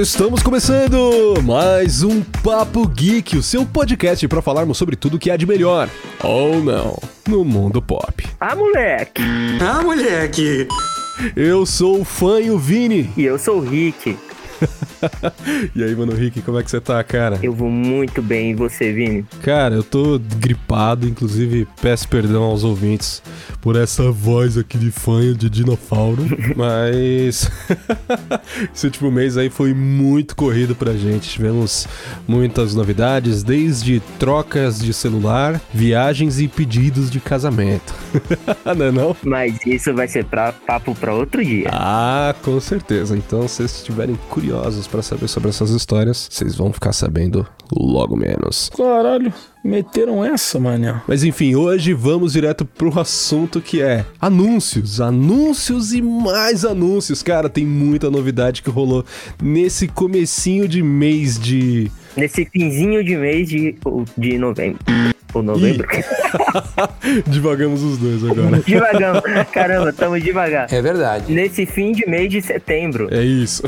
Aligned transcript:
Estamos 0.00 0.42
começando 0.42 1.34
mais 1.44 2.02
um 2.02 2.22
Papo 2.22 2.86
Geek, 2.88 3.36
o 3.36 3.42
seu 3.42 3.66
podcast 3.66 4.26
para 4.26 4.40
falarmos 4.40 4.78
sobre 4.78 4.96
tudo 4.96 5.18
que 5.18 5.30
há 5.30 5.36
de 5.36 5.46
melhor, 5.46 5.88
ou 6.22 6.62
não, 6.62 6.98
no 7.28 7.44
mundo 7.44 7.82
pop. 7.82 8.24
Ah, 8.40 8.56
moleque! 8.56 9.22
Ah, 9.60 9.82
moleque! 9.82 10.66
Eu 11.36 11.66
sou 11.66 12.00
o 12.00 12.04
fã 12.04 12.40
e 12.40 12.50
o 12.50 12.58
Vini. 12.58 13.10
E 13.16 13.24
eu 13.24 13.38
sou 13.38 13.58
o 13.58 13.60
Rick. 13.60 14.16
e 15.74 15.82
aí, 15.82 15.94
mano 15.94 16.12
Rick, 16.12 16.42
como 16.42 16.58
é 16.58 16.62
que 16.62 16.70
você 16.70 16.80
tá, 16.80 17.02
cara? 17.02 17.38
Eu 17.42 17.52
vou 17.52 17.70
muito 17.70 18.22
bem, 18.22 18.50
e 18.50 18.54
você, 18.54 18.92
Vini? 18.92 19.24
Cara, 19.42 19.74
eu 19.74 19.82
tô 19.82 20.18
gripado, 20.38 21.06
inclusive 21.06 21.66
peço 21.80 22.08
perdão 22.08 22.42
aos 22.42 22.64
ouvintes 22.64 23.22
por 23.60 23.76
essa 23.76 24.10
voz 24.10 24.56
aqui 24.56 24.78
de 24.78 24.90
fanho 24.90 25.34
de 25.34 25.50
dinossauro, 25.50 26.24
mas 26.56 27.50
esse 28.74 28.86
último 28.86 29.10
mês 29.10 29.36
aí 29.36 29.50
foi 29.50 29.74
muito 29.74 30.34
corrido 30.36 30.74
pra 30.74 30.92
gente. 30.94 31.28
Tivemos 31.28 31.86
muitas 32.26 32.74
novidades, 32.74 33.42
desde 33.42 34.00
trocas 34.18 34.78
de 34.78 34.92
celular, 34.92 35.60
viagens 35.72 36.40
e 36.40 36.48
pedidos 36.48 37.10
de 37.10 37.20
casamento. 37.20 37.94
não 38.76 38.86
é 38.86 38.92
não? 38.92 39.16
Mas 39.22 39.58
isso 39.66 39.92
vai 39.94 40.08
ser 40.08 40.24
pra, 40.24 40.52
papo 40.52 40.94
pra 40.94 41.14
outro 41.14 41.44
dia. 41.44 41.68
Ah, 41.72 42.34
com 42.42 42.60
certeza. 42.60 43.16
Então, 43.16 43.46
se 43.46 43.56
vocês 43.56 43.76
estiverem 43.76 44.16
curiosos 44.28 44.86
para 44.86 45.02
saber 45.02 45.28
sobre 45.28 45.48
essas 45.48 45.70
histórias, 45.70 46.28
vocês 46.30 46.54
vão 46.54 46.72
ficar 46.72 46.92
sabendo 46.92 47.46
logo 47.72 48.16
menos. 48.16 48.70
Caralho, 48.76 49.32
meteram 49.68 50.24
essa, 50.24 50.58
mané. 50.58 51.00
Mas 51.06 51.22
enfim, 51.22 51.54
hoje 51.54 51.92
vamos 51.92 52.32
direto 52.32 52.64
pro 52.64 52.98
assunto 52.98 53.60
que 53.60 53.82
é 53.82 54.04
anúncios, 54.20 55.00
anúncios 55.00 55.92
e 55.92 56.00
mais 56.00 56.64
anúncios. 56.64 57.22
Cara, 57.22 57.48
tem 57.48 57.66
muita 57.66 58.10
novidade 58.10 58.62
que 58.62 58.70
rolou 58.70 59.04
nesse 59.40 59.86
comecinho 59.86 60.66
de 60.66 60.82
mês 60.82 61.38
de 61.38 61.90
nesse 62.16 62.44
finzinho 62.46 63.04
de 63.04 63.16
mês 63.16 63.48
de, 63.48 63.76
de 64.16 64.38
novembro. 64.38 64.78
Ou 65.34 65.42
novembro. 65.42 65.86
Divagamos 67.26 67.82
os 67.82 67.98
dois 67.98 68.24
agora. 68.24 68.60
Divagamos. 68.66 69.22
Caramba, 69.52 69.90
estamos 69.90 70.22
devagar. 70.22 70.72
É 70.72 70.80
verdade. 70.80 71.32
Nesse 71.32 71.66
fim 71.66 71.92
de 71.92 72.08
mês 72.08 72.30
de 72.30 72.40
setembro. 72.40 73.08
É 73.10 73.22
isso. 73.22 73.62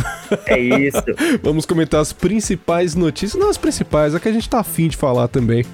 É 0.47 0.59
isso. 0.59 1.03
Vamos 1.43 1.67
comentar 1.67 2.01
as 2.01 2.13
principais 2.13 2.95
notícias. 2.95 3.41
Não 3.41 3.51
as 3.51 3.59
principais, 3.59 4.15
é 4.15 4.21
que 4.21 4.29
a 4.29 4.33
gente 4.33 4.49
tá 4.49 4.61
afim 4.61 4.89
de 4.89 4.97
falar 4.97 5.29
também. 5.29 5.65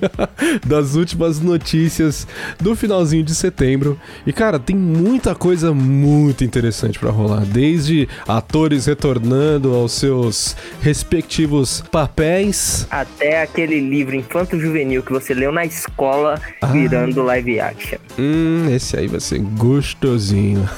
das 0.66 0.94
últimas 0.94 1.40
notícias 1.40 2.26
do 2.60 2.74
finalzinho 2.74 3.22
de 3.22 3.34
setembro. 3.34 3.98
E, 4.26 4.32
cara, 4.32 4.58
tem 4.58 4.76
muita 4.76 5.34
coisa 5.34 5.72
muito 5.72 6.44
interessante 6.44 6.98
para 6.98 7.10
rolar. 7.10 7.44
Desde 7.44 8.08
atores 8.26 8.86
retornando 8.86 9.74
aos 9.74 9.92
seus 9.92 10.56
respectivos 10.80 11.82
papéis. 11.90 12.86
Até 12.90 13.42
aquele 13.42 13.80
livro 13.80 14.16
infanto-juvenil 14.16 15.02
que 15.02 15.12
você 15.12 15.32
leu 15.34 15.52
na 15.52 15.64
escola 15.76 16.40
ah. 16.60 16.66
virando 16.66 17.22
live 17.22 17.60
action. 17.60 17.98
Hum, 18.18 18.66
esse 18.74 18.96
aí 18.96 19.06
vai 19.06 19.20
ser 19.20 19.38
gostosinho. 19.38 20.68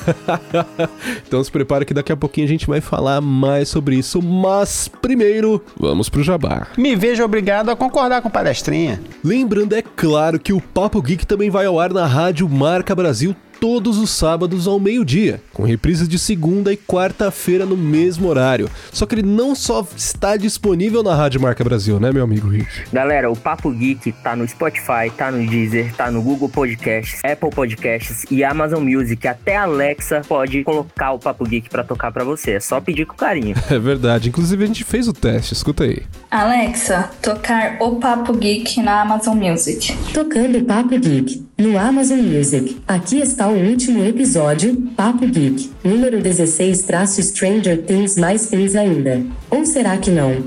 então 1.27 1.43
se 1.43 1.51
prepara 1.51 1.85
que 1.85 1.95
daqui 1.95 2.13
a 2.13 2.17
pouquinho 2.17 2.47
a 2.47 2.51
gente 2.51 2.67
vai 2.67 2.81
falar 2.81 3.21
mais 3.21 3.69
sobre 3.69 3.97
isso, 3.97 4.21
mas 4.23 4.89
primeiro, 4.89 5.63
vamos 5.79 6.09
pro 6.09 6.23
jabá. 6.23 6.67
Me 6.77 6.97
vejo 6.97 7.25
obrigado 7.25 7.71
a 7.71 7.77
concordar 7.77 8.23
com 8.23 8.31
palestrinha. 8.31 9.01
Lembrando, 9.25 9.75
é 9.75 9.83
claro, 9.83 10.39
que 10.39 10.53
o 10.53 10.61
Papo 10.61 11.01
Geek 11.01 11.27
também 11.27 11.51
vai 11.51 11.67
ao 11.67 11.79
ar 11.79 11.93
na 11.93 12.07
Rádio 12.07 12.49
Marca 12.49 12.95
Brasil 12.95 13.35
todos 13.61 13.99
os 13.99 14.11
sábados 14.11 14.67
ao 14.67 14.79
meio-dia, 14.79 15.41
com 15.53 15.63
reprises 15.63 16.09
de 16.09 16.19
segunda 16.19 16.73
e 16.73 16.77
quarta-feira 16.77 17.67
no 17.67 17.77
mesmo 17.77 18.29
horário. 18.29 18.71
Só 18.93 19.07
que 19.07 19.15
ele 19.15 19.23
não 19.23 19.55
só 19.55 19.87
está 19.97 20.37
disponível 20.37 21.03
na 21.03 21.15
Rádio 21.15 21.41
Marca 21.41 21.65
Brasil, 21.65 21.99
né, 22.01 22.13
meu 22.13 22.25
amigo 22.25 22.49
Rich? 22.49 22.85
Galera, 22.93 23.31
o 23.31 23.37
Papo 23.37 23.71
Geek 23.71 24.13
tá 24.23 24.37
no 24.37 24.47
Spotify, 24.47 25.11
tá 25.17 25.31
no 25.31 25.47
Deezer, 25.47 25.95
tá 25.95 26.11
no 26.11 26.23
Google 26.23 26.49
Podcasts, 26.49 27.21
Apple 27.25 27.51
Podcasts 27.51 28.25
e 28.31 28.45
Amazon 28.45 28.83
Music. 28.83 29.27
Até 29.27 29.57
a 29.57 29.63
Alexa 29.63 30.23
pode 30.27 30.65
colocar 30.65 31.13
o 31.13 31.19
Papo 31.19 31.45
Geek 31.45 31.69
para 31.69 31.85
tocar 31.85 32.13
para 32.13 32.25
você. 32.25 32.53
É 32.53 32.61
só 32.61 32.81
pedir 32.81 33.07
com 33.07 33.17
carinho. 33.17 33.57
É 33.71 33.79
verdade. 33.79 34.31
Inclusive 34.31 34.65
a 34.65 34.67
gente 34.67 34.83
fez 34.83 35.07
o 35.07 35.13
teste, 35.13 35.53
escuta 35.53 35.85
aí. 35.85 36.03
Alexa, 36.31 37.11
tocar 37.23 37.77
o 37.81 37.97
Papo 37.97 38.33
Geek 38.33 38.81
na 38.81 39.03
Amazon 39.03 39.37
Music. 39.37 39.95
Tocando 40.13 40.65
Papo 40.65 40.99
Geek 40.99 41.48
no 41.59 41.77
Amazon 41.77 42.21
Music. 42.21 42.81
Aqui 42.87 43.19
está 43.19 43.49
o 43.49 43.57
último 43.57 44.05
episódio, 44.05 44.77
Papo 44.97 45.27
Geek, 45.27 45.73
número 45.83 46.23
16 46.23 46.83
traço 46.83 47.21
Stranger 47.21 47.83
Things 47.83 48.17
mais 48.17 48.47
Things 48.47 48.77
ainda. 48.77 49.27
Ou 49.51 49.67
será 49.67 49.99
que 49.99 50.09
não? 50.09 50.45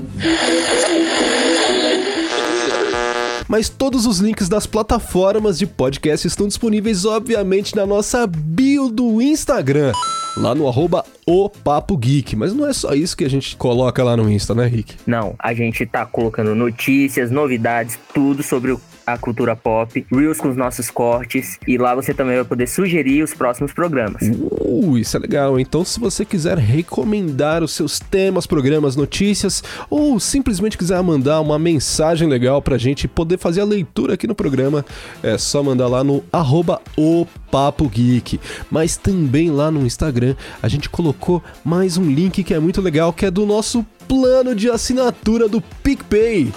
Mas 3.46 3.68
todos 3.68 4.06
os 4.06 4.20
links 4.20 4.48
das 4.48 4.66
plataformas 4.66 5.58
de 5.58 5.66
podcast 5.66 6.26
estão 6.26 6.48
disponíveis, 6.48 7.04
obviamente, 7.04 7.76
na 7.76 7.84
nossa 7.84 8.26
bio 8.26 8.88
do 8.88 9.20
Instagram 9.20 9.92
lá 10.36 10.54
no 10.54 10.66
arroba 10.66 11.04
o 11.26 11.50
Papo 11.50 11.94
Geek. 11.96 12.34
Mas 12.36 12.54
não 12.54 12.66
é 12.66 12.72
só 12.72 12.94
isso 12.94 13.14
que 13.14 13.24
a 13.24 13.28
gente 13.28 13.54
coloca 13.56 14.02
lá 14.02 14.16
no 14.16 14.30
Insta, 14.30 14.54
né, 14.54 14.66
Rick? 14.66 14.94
Não, 15.06 15.34
a 15.38 15.52
gente 15.52 15.84
tá 15.84 16.06
colocando 16.06 16.54
notícias, 16.54 17.30
novidades, 17.30 17.98
tudo 18.14 18.42
sobre 18.42 18.72
o 18.72 18.80
a 19.06 19.18
cultura 19.18 19.54
pop, 19.56 20.04
Reels 20.10 20.38
com 20.38 20.48
os 20.48 20.56
nossos 20.56 20.90
cortes, 20.90 21.58
e 21.66 21.78
lá 21.78 21.94
você 21.94 22.12
também 22.12 22.36
vai 22.36 22.44
poder 22.44 22.66
sugerir 22.66 23.22
os 23.22 23.34
próximos 23.34 23.72
programas. 23.72 24.22
Uh, 24.22 24.98
isso 24.98 25.16
é 25.16 25.20
legal. 25.20 25.58
Então, 25.58 25.84
se 25.84 25.98
você 25.98 26.24
quiser 26.24 26.58
recomendar 26.58 27.62
os 27.62 27.72
seus 27.72 27.98
temas, 27.98 28.46
programas, 28.46 28.96
notícias, 28.96 29.62
ou 29.90 30.18
simplesmente 30.18 30.78
quiser 30.78 31.02
mandar 31.02 31.40
uma 31.40 31.58
mensagem 31.58 32.28
legal 32.28 32.62
pra 32.62 32.78
gente 32.78 33.06
poder 33.08 33.38
fazer 33.38 33.60
a 33.60 33.64
leitura 33.64 34.14
aqui 34.14 34.26
no 34.26 34.34
programa, 34.34 34.84
é 35.22 35.36
só 35.38 35.62
mandar 35.62 35.88
lá 35.88 36.02
no 36.04 36.22
arroba 36.32 36.80
o 36.96 37.26
Papo 37.50 37.88
Geek. 37.88 38.40
Mas 38.70 38.96
também 38.96 39.50
lá 39.50 39.70
no 39.70 39.84
Instagram 39.84 40.34
a 40.62 40.68
gente 40.68 40.88
colocou 40.88 41.42
mais 41.64 41.96
um 41.96 42.04
link 42.04 42.42
que 42.42 42.54
é 42.54 42.58
muito 42.58 42.80
legal, 42.80 43.12
que 43.12 43.26
é 43.26 43.30
do 43.30 43.46
nosso 43.46 43.84
plano 44.08 44.54
de 44.54 44.70
assinatura 44.70 45.48
do 45.48 45.60
PicPay. 45.82 46.52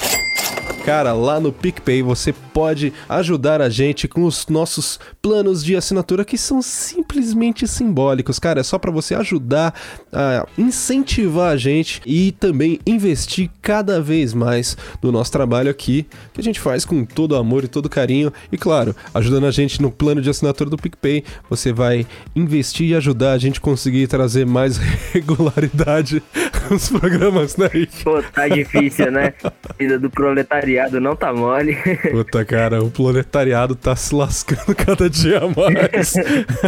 Cara, 0.85 1.13
lá 1.13 1.39
no 1.39 1.51
PicPay 1.51 2.03
você 2.03 2.31
pode 2.55 2.93
ajudar 3.09 3.61
a 3.61 3.67
gente 3.67 4.07
com 4.07 4.23
os 4.23 4.47
nossos 4.47 4.97
planos 5.21 5.61
de 5.61 5.75
assinatura 5.75 6.23
que 6.23 6.37
são 6.37 6.61
simplesmente 6.61 7.67
simbólicos. 7.67 8.39
Cara, 8.39 8.61
é 8.61 8.63
só 8.63 8.79
para 8.79 8.89
você 8.89 9.13
ajudar 9.13 9.77
a 10.09 10.47
incentivar 10.57 11.51
a 11.51 11.57
gente 11.57 12.01
e 12.05 12.31
também 12.31 12.79
investir 12.87 13.49
cada 13.61 13.99
vez 13.99 14.33
mais 14.33 14.77
no 15.03 15.11
nosso 15.11 15.33
trabalho 15.33 15.69
aqui, 15.69 16.07
que 16.33 16.39
a 16.39 16.43
gente 16.43 16.61
faz 16.61 16.85
com 16.85 17.03
todo 17.03 17.35
amor 17.35 17.65
e 17.65 17.67
todo 17.67 17.89
carinho. 17.89 18.31
E 18.49 18.57
claro, 18.57 18.95
ajudando 19.13 19.47
a 19.47 19.51
gente 19.51 19.81
no 19.81 19.91
plano 19.91 20.21
de 20.21 20.29
assinatura 20.29 20.69
do 20.69 20.77
PicPay, 20.77 21.25
você 21.49 21.73
vai 21.73 22.07
investir 22.33 22.91
e 22.91 22.95
ajudar 22.95 23.33
a 23.33 23.37
gente 23.37 23.59
conseguir 23.59 24.07
trazer 24.07 24.45
mais 24.45 24.77
regularidade 25.11 26.23
nos 26.71 26.87
programas, 26.87 27.57
né? 27.57 27.69
Pô, 28.01 28.23
tá 28.23 28.47
difícil, 28.47 29.11
né? 29.11 29.33
Vida 29.77 29.99
do 29.99 30.09
proletariado 30.09 31.01
não 31.01 31.17
tá 31.17 31.33
mole. 31.33 31.75
Puta, 32.11 32.44
cara, 32.45 32.83
o 32.83 32.89
proletariado 32.89 33.75
tá 33.75 33.95
se 33.95 34.13
lascando 34.13 34.73
cada 34.75 35.09
dia 35.09 35.41
mais. 35.41 36.13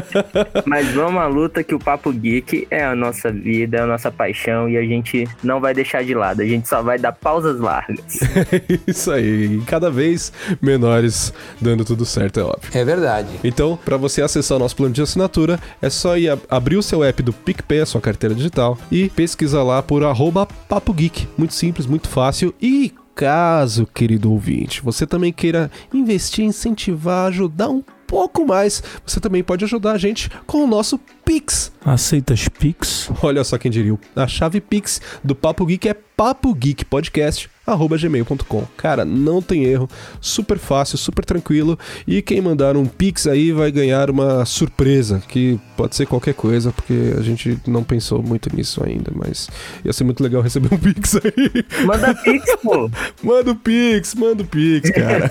Mas 0.65 0.91
vamos 0.93 1.21
à 1.21 1.27
luta 1.27 1.63
que 1.63 1.75
o 1.75 1.79
Papo 1.79 2.11
Geek 2.11 2.67
é 2.69 2.83
a 2.83 2.95
nossa 2.95 3.31
vida, 3.31 3.77
é 3.77 3.81
a 3.81 3.85
nossa 3.85 4.11
paixão 4.11 4.67
e 4.67 4.77
a 4.77 4.81
gente 4.81 5.27
não 5.43 5.59
vai 5.59 5.73
deixar 5.73 6.03
de 6.03 6.13
lado. 6.13 6.41
A 6.41 6.45
gente 6.45 6.67
só 6.67 6.81
vai 6.81 6.97
dar 6.97 7.11
pausas 7.11 7.59
largas. 7.59 8.19
Isso 8.87 9.11
aí, 9.11 9.61
cada 9.65 9.89
vez 9.89 10.33
menores, 10.61 11.33
dando 11.61 11.85
tudo 11.85 12.05
certo, 12.05 12.39
é 12.39 12.43
óbvio. 12.43 12.69
É 12.73 12.83
verdade. 12.83 13.29
Então, 13.43 13.77
para 13.85 13.97
você 13.97 14.21
acessar 14.21 14.57
o 14.57 14.59
nosso 14.59 14.75
plano 14.75 14.93
de 14.93 15.01
assinatura, 15.01 15.59
é 15.81 15.89
só 15.89 16.17
ir 16.17 16.37
abrir 16.49 16.77
o 16.77 16.83
seu 16.83 17.03
app 17.03 17.21
do 17.21 17.31
PicPay, 17.31 17.81
a 17.81 17.85
sua 17.85 18.01
carteira 18.01 18.33
digital, 18.33 18.77
e 18.91 19.09
pesquisar 19.09 19.63
lá 19.63 19.81
por 19.81 20.03
arroba 20.03 20.45
Papo 20.45 20.93
Geek. 20.93 21.27
Muito 21.37 21.53
simples, 21.53 21.85
muito 21.85 22.09
fácil 22.09 22.53
e 22.61 22.93
caso, 23.17 23.87
querido 23.87 24.31
ouvinte, 24.31 24.79
você 24.83 25.07
também 25.07 25.33
queira 25.33 25.71
investir, 25.91 26.45
incentivar, 26.45 27.25
ajudar 27.25 27.67
um 27.67 27.83
pouco 28.05 28.45
mais, 28.45 28.83
você 29.05 29.19
também 29.19 29.43
pode 29.43 29.65
ajudar 29.65 29.93
a 29.93 29.97
gente 29.97 30.29
com 30.45 30.63
o 30.63 30.67
nosso 30.67 30.99
Pix. 31.27 31.73
Aceitas 31.83 32.47
Pix? 32.47 33.11
Olha 33.21 33.43
só 33.43 33.57
quem 33.57 33.69
diria. 33.69 33.99
A 34.15 34.27
chave 34.27 34.61
Pix 34.61 35.01
do 35.21 35.35
Papo 35.35 35.65
Geek 35.65 35.89
é 35.89 35.93
Papo 35.93 36.53
Geek 36.53 36.85
Podcast 36.85 37.49
arroba 37.67 37.97
gmail.com. 37.97 38.65
Cara, 38.77 39.03
não 39.03 39.41
tem 39.41 39.65
erro, 39.65 39.89
super 40.21 40.57
fácil, 40.57 40.97
super 40.97 41.25
tranquilo. 41.25 41.77
E 42.07 42.21
quem 42.21 42.39
mandar 42.39 42.77
um 42.77 42.85
Pix 42.85 43.27
aí 43.27 43.51
vai 43.51 43.69
ganhar 43.73 44.09
uma 44.09 44.45
surpresa, 44.45 45.21
que 45.27 45.59
pode 45.75 45.93
ser 45.93 46.05
qualquer 46.05 46.33
coisa, 46.33 46.71
porque 46.71 47.13
a 47.17 47.21
gente 47.21 47.59
não 47.67 47.83
pensou 47.83 48.23
muito 48.23 48.49
nisso 48.55 48.81
ainda, 48.81 49.11
mas 49.13 49.49
ia 49.83 49.91
ser 49.91 50.05
muito 50.05 50.23
legal 50.23 50.41
receber 50.41 50.73
um 50.73 50.77
Pix 50.77 51.17
aí. 51.17 51.85
Manda 51.85 52.15
Pix, 52.15 52.55
pô. 52.63 52.89
manda 53.21 53.51
o 53.51 53.55
Pix, 53.55 54.15
manda 54.15 54.43
o 54.43 54.47
Pix, 54.47 54.89
cara. 54.91 55.29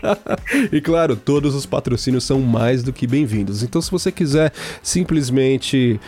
e 0.72 0.80
claro, 0.80 1.16
todos 1.16 1.54
os 1.54 1.66
patrocínios 1.66 2.24
são 2.24 2.40
mais 2.40 2.82
do 2.82 2.94
que 2.94 3.06
bem-vindos. 3.06 3.62
Então, 3.62 3.82
se 3.82 3.90
você 3.90 4.10
quiser 4.10 4.54
simplesmente 4.82 5.17
simplesmente 5.20 6.00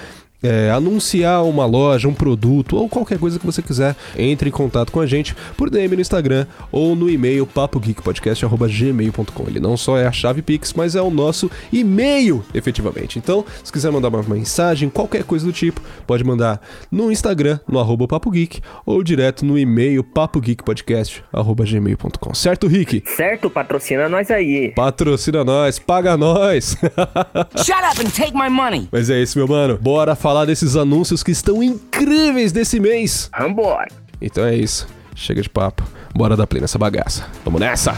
é, 0.43 0.71
anunciar 0.71 1.45
uma 1.45 1.67
loja, 1.67 2.09
um 2.09 2.15
produto 2.15 2.77
ou 2.77 2.89
qualquer 2.89 3.19
coisa 3.19 3.39
que 3.39 3.45
você 3.47 3.63
quiser, 3.63 3.95
entre 4.17 4.49
em 4.49 4.53
contato 4.53 4.91
com 4.91 4.99
a 5.01 5.07
gente 5.07 5.37
por 5.57 5.71
DM 5.71 5.95
no 5.95 6.01
Instagram 6.01 6.47
ou 6.73 6.97
no 6.97 7.11
e-mail 7.11 7.47
papogeekpodcast.gmail.com. 7.47 9.45
Ele 9.47 9.61
não 9.61 9.77
só 9.77 9.99
é 9.99 10.07
a 10.07 10.13
chave 10.13 10.41
Pix, 10.43 10.73
mas 10.73 10.97
é 10.97 11.03
o 11.03 11.11
nosso 11.11 11.51
e-mail, 11.73 12.45
efetivamente. 12.55 13.19
Então, 13.19 13.45
se 13.63 13.71
quiser 13.73 13.93
mandar 13.93 14.09
uma 14.09 14.23
mensagem, 14.23 14.89
qualquer 14.89 15.25
coisa 15.25 15.45
do 15.45 15.53
tipo, 15.53 15.83
pode 16.07 16.25
mandar 16.25 16.63
no 16.91 17.13
Instagram, 17.13 17.61
no 17.69 17.79
arroba 17.79 18.09
papogeek, 18.09 18.63
ou 18.87 19.03
direto 19.03 19.45
no 19.45 19.59
e-mail 19.59 20.03
papogeekpodcast.gmail.com. 20.03 22.35
Certo, 22.35 22.67
Rick? 22.67 23.03
Certo, 23.07 23.51
patrocina 23.51 24.09
nós 24.09 24.31
aí. 24.31 24.73
Patrocina 24.75 25.45
nós, 25.45 25.79
paga 25.79 26.17
nós. 26.17 26.75
Shut 27.57 27.85
up 27.85 28.01
and 28.01 28.09
take 28.11 28.33
my 28.35 28.49
money. 28.49 28.89
Mas 28.91 29.11
é 29.11 29.21
isso, 29.21 29.37
meu 29.39 29.47
mano. 29.47 29.79
Bora 29.81 30.15
falar 30.15 30.30
falar 30.31 30.45
desses 30.45 30.77
anúncios 30.77 31.25
que 31.25 31.33
estão 31.33 31.61
incríveis 31.61 32.53
desse 32.53 32.79
mês. 32.79 33.29
Vambora. 33.37 33.89
Então 34.23 34.45
é 34.45 34.55
isso. 34.55 34.87
Chega 35.13 35.43
de 35.43 35.51
papo. 35.51 35.83
Bora 36.15 36.37
dar 36.37 36.47
play 36.47 36.61
nessa 36.61 36.79
bagaça. 36.79 37.27
Vamos 37.45 37.61
nessa! 37.61 37.93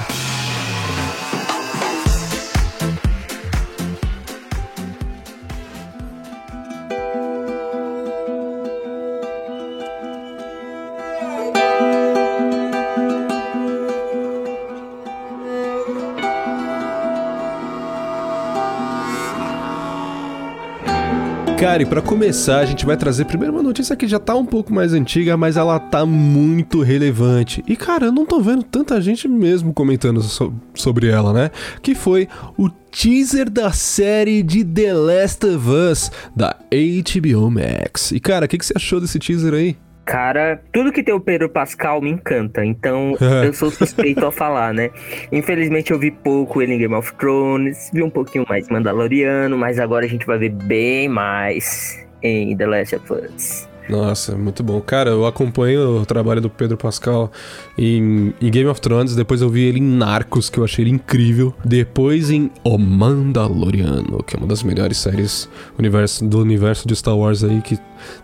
Cara, 21.62 21.80
e 21.80 21.86
pra 21.86 22.02
começar, 22.02 22.58
a 22.58 22.64
gente 22.64 22.84
vai 22.84 22.96
trazer 22.96 23.24
primeiro 23.24 23.54
uma 23.54 23.62
notícia 23.62 23.94
que 23.94 24.08
já 24.08 24.18
tá 24.18 24.34
um 24.34 24.44
pouco 24.44 24.74
mais 24.74 24.92
antiga, 24.92 25.36
mas 25.36 25.56
ela 25.56 25.78
tá 25.78 26.04
muito 26.04 26.82
relevante. 26.82 27.62
E, 27.68 27.76
cara, 27.76 28.06
eu 28.06 28.12
não 28.12 28.26
tô 28.26 28.40
vendo 28.40 28.64
tanta 28.64 29.00
gente 29.00 29.28
mesmo 29.28 29.72
comentando 29.72 30.20
so 30.22 30.52
sobre 30.74 31.06
ela, 31.06 31.32
né? 31.32 31.52
Que 31.80 31.94
foi 31.94 32.28
o 32.58 32.68
teaser 32.68 33.48
da 33.48 33.70
série 33.70 34.42
de 34.42 34.64
The 34.64 34.92
Last 34.92 35.46
of 35.46 35.68
Us 35.70 36.10
da 36.34 36.56
HBO 36.72 37.48
Max. 37.48 38.10
E, 38.10 38.18
cara, 38.18 38.46
o 38.46 38.48
que, 38.48 38.58
que 38.58 38.66
você 38.66 38.74
achou 38.74 39.00
desse 39.00 39.20
teaser 39.20 39.54
aí? 39.54 39.76
Cara, 40.04 40.60
tudo 40.72 40.92
que 40.92 41.02
tem 41.02 41.14
o 41.14 41.20
Pedro 41.20 41.48
Pascal 41.48 42.00
me 42.00 42.10
encanta, 42.10 42.64
então 42.64 43.16
eu 43.44 43.52
sou 43.52 43.70
suspeito 43.70 44.26
a 44.26 44.32
falar, 44.32 44.74
né? 44.74 44.90
Infelizmente 45.30 45.92
eu 45.92 45.98
vi 45.98 46.10
pouco 46.10 46.60
ele 46.60 46.74
em 46.74 46.78
Game 46.78 46.94
of 46.94 47.14
Thrones, 47.14 47.90
vi 47.92 48.02
um 48.02 48.10
pouquinho 48.10 48.44
mais 48.48 48.68
Mandaloriano, 48.68 49.56
mas 49.56 49.78
agora 49.78 50.04
a 50.04 50.08
gente 50.08 50.26
vai 50.26 50.38
ver 50.38 50.50
bem 50.50 51.08
mais 51.08 52.04
em 52.22 52.56
The 52.56 52.66
Last 52.66 52.96
of 52.96 53.12
Us. 53.12 53.71
Nossa, 53.88 54.36
muito 54.36 54.62
bom. 54.62 54.80
Cara, 54.80 55.10
eu 55.10 55.26
acompanho 55.26 56.00
o 56.00 56.06
trabalho 56.06 56.40
do 56.40 56.48
Pedro 56.48 56.76
Pascal 56.76 57.30
em, 57.76 58.32
em, 58.40 58.50
Game 58.50 58.68
of 58.68 58.80
Thrones, 58.80 59.14
depois 59.14 59.42
eu 59.42 59.48
vi 59.48 59.64
ele 59.64 59.80
em 59.80 59.82
Narcos, 59.82 60.48
que 60.48 60.58
eu 60.58 60.64
achei 60.64 60.84
ele 60.84 60.90
incrível. 60.90 61.54
Depois 61.64 62.30
em 62.30 62.50
O 62.64 62.78
Mandaloriano, 62.78 64.22
que 64.22 64.36
é 64.36 64.38
uma 64.38 64.46
das 64.46 64.62
melhores 64.62 64.98
séries 64.98 65.48
universo, 65.78 66.26
do 66.26 66.40
universo 66.40 66.86
de 66.86 66.94
Star 66.94 67.16
Wars 67.16 67.42
aí, 67.42 67.60
que 67.60 67.78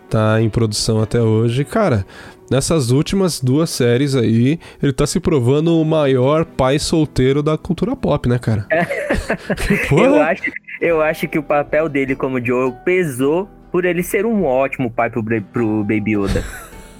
tá 0.09 0.41
em 0.41 0.49
produção 0.49 1.01
até 1.01 1.21
hoje. 1.21 1.63
Cara, 1.65 2.05
nessas 2.49 2.89
últimas 2.89 3.39
duas 3.39 3.69
séries 3.69 4.15
aí, 4.15 4.59
ele 4.81 4.93
tá 4.93 5.05
se 5.05 5.19
provando 5.19 5.79
o 5.79 5.85
maior 5.85 6.45
pai 6.45 6.79
solteiro 6.79 7.43
da 7.43 7.57
cultura 7.57 7.95
pop, 7.95 8.27
né, 8.27 8.39
cara? 8.39 8.65
eu, 9.91 10.21
acho, 10.21 10.43
eu 10.81 11.01
acho 11.01 11.27
que 11.27 11.37
o 11.37 11.43
papel 11.43 11.89
dele 11.89 12.15
como 12.15 12.43
Joe 12.43 12.73
pesou 12.83 13.47
por 13.71 13.85
ele 13.85 14.03
ser 14.03 14.25
um 14.25 14.43
ótimo 14.43 14.89
pai 14.89 15.09
pro, 15.09 15.23
pro 15.23 15.83
Baby 15.83 16.13
Yoda. 16.13 16.43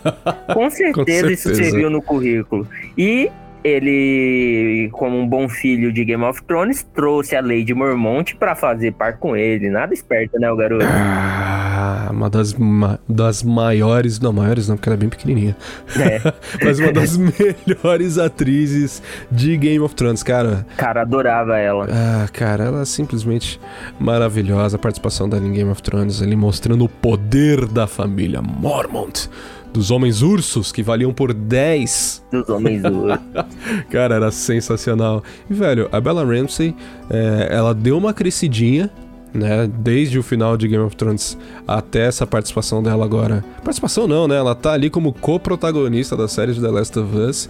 Com 0.54 0.70
certeza, 0.70 0.94
Com 0.94 1.06
certeza 1.06 1.32
isso 1.32 1.56
serviu 1.56 1.90
no 1.90 2.02
currículo. 2.02 2.68
E 2.98 3.30
ele, 3.64 4.90
como 4.94 5.18
um 5.18 5.28
bom 5.28 5.50
filho 5.50 5.92
de 5.92 6.06
Game 6.06 6.24
of 6.24 6.42
Thrones, 6.44 6.84
trouxe 6.94 7.36
a 7.36 7.42
Lady 7.42 7.74
Mormont 7.74 8.36
para 8.36 8.56
fazer 8.56 8.94
par 8.94 9.18
com 9.18 9.36
ele. 9.36 9.70
Nada 9.70 9.94
esperto, 9.94 10.40
né, 10.40 10.50
o 10.52 10.56
garoto? 10.56 10.86
Ah, 10.86 12.10
uma 12.12 12.30
das, 12.30 12.54
ma 12.54 13.00
das 13.08 13.44
maiores, 13.44 14.20
não 14.20 14.32
maiores 14.32 14.68
não, 14.68 14.76
porque 14.76 14.90
ela 14.90 14.96
é 14.96 15.00
bem 15.00 15.10
pequenininha. 15.10 15.56
É. 15.98 16.22
Mas 16.64 16.80
uma 16.80 16.92
das 16.92 17.18
melhores 17.18 18.18
atrizes 18.18 19.02
de 19.32 19.58
Game 19.58 19.80
of 19.80 19.94
Thrones, 19.96 20.24
cara. 20.24 20.66
Cara, 20.78 21.02
adorava 21.02 21.58
ela. 21.58 21.88
Ah, 21.90 22.28
cara, 22.32 22.66
ela 22.66 22.82
é 22.82 22.86
simplesmente 22.86 23.60
maravilhosa. 24.00 24.78
A 24.78 24.80
participação 24.80 25.28
dela 25.28 25.46
em 25.46 25.52
Game 25.52 25.70
of 25.70 25.82
Thrones, 25.82 26.22
ali 26.22 26.36
mostrando 26.36 26.86
o 26.86 26.90
poder 26.90 27.66
da 27.66 27.88
família 27.88 28.42
Mormont 28.42 29.30
dos 29.72 29.92
Homens 29.92 30.22
Ursos, 30.22 30.72
que 30.72 30.82
valiam 30.82 31.14
por 31.14 31.34
10. 31.34 32.26
Dos 32.32 32.50
Homens 32.50 32.84
Ursos. 32.84 33.20
Cara, 33.90 34.16
era 34.16 34.32
sensacional. 34.32 35.24
E, 35.50 35.54
velho, 35.54 35.88
a 35.92 36.02
Bella 36.02 36.24
Ramsey, 36.24 36.76
é, 37.10 37.50
ela 37.52 37.74
deu 37.74 37.98
uma 37.98 38.14
crescidinha, 38.14 38.90
né? 39.34 39.68
Desde 39.68 40.18
o 40.18 40.24
final 40.24 40.58
de 40.58 40.68
Game 40.68 40.84
of 40.84 40.96
Thrones 40.96 41.38
até 41.68 42.06
essa 42.06 42.26
participação 42.26 42.82
dela 42.82 43.06
agora. 43.06 43.44
Participação 43.64 44.08
não, 44.08 44.28
né? 44.28 44.36
Ela 44.36 44.56
tá 44.56 44.74
ali 44.74 44.90
como 44.90 45.14
co-protagonista 45.14 46.18
da 46.18 46.28
série 46.28 46.54
de 46.54 46.62
The 46.62 46.70
Last 46.70 46.98
of 46.98 47.16
Us. 47.16 47.50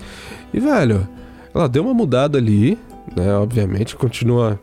E, 0.54 0.60
velho, 0.60 1.08
ela 1.54 1.68
deu 1.68 1.84
uma 1.84 1.94
mudada 1.94 2.38
ali, 2.38 2.78
né? 3.16 3.34
Obviamente, 3.36 3.96
continua 3.96 4.60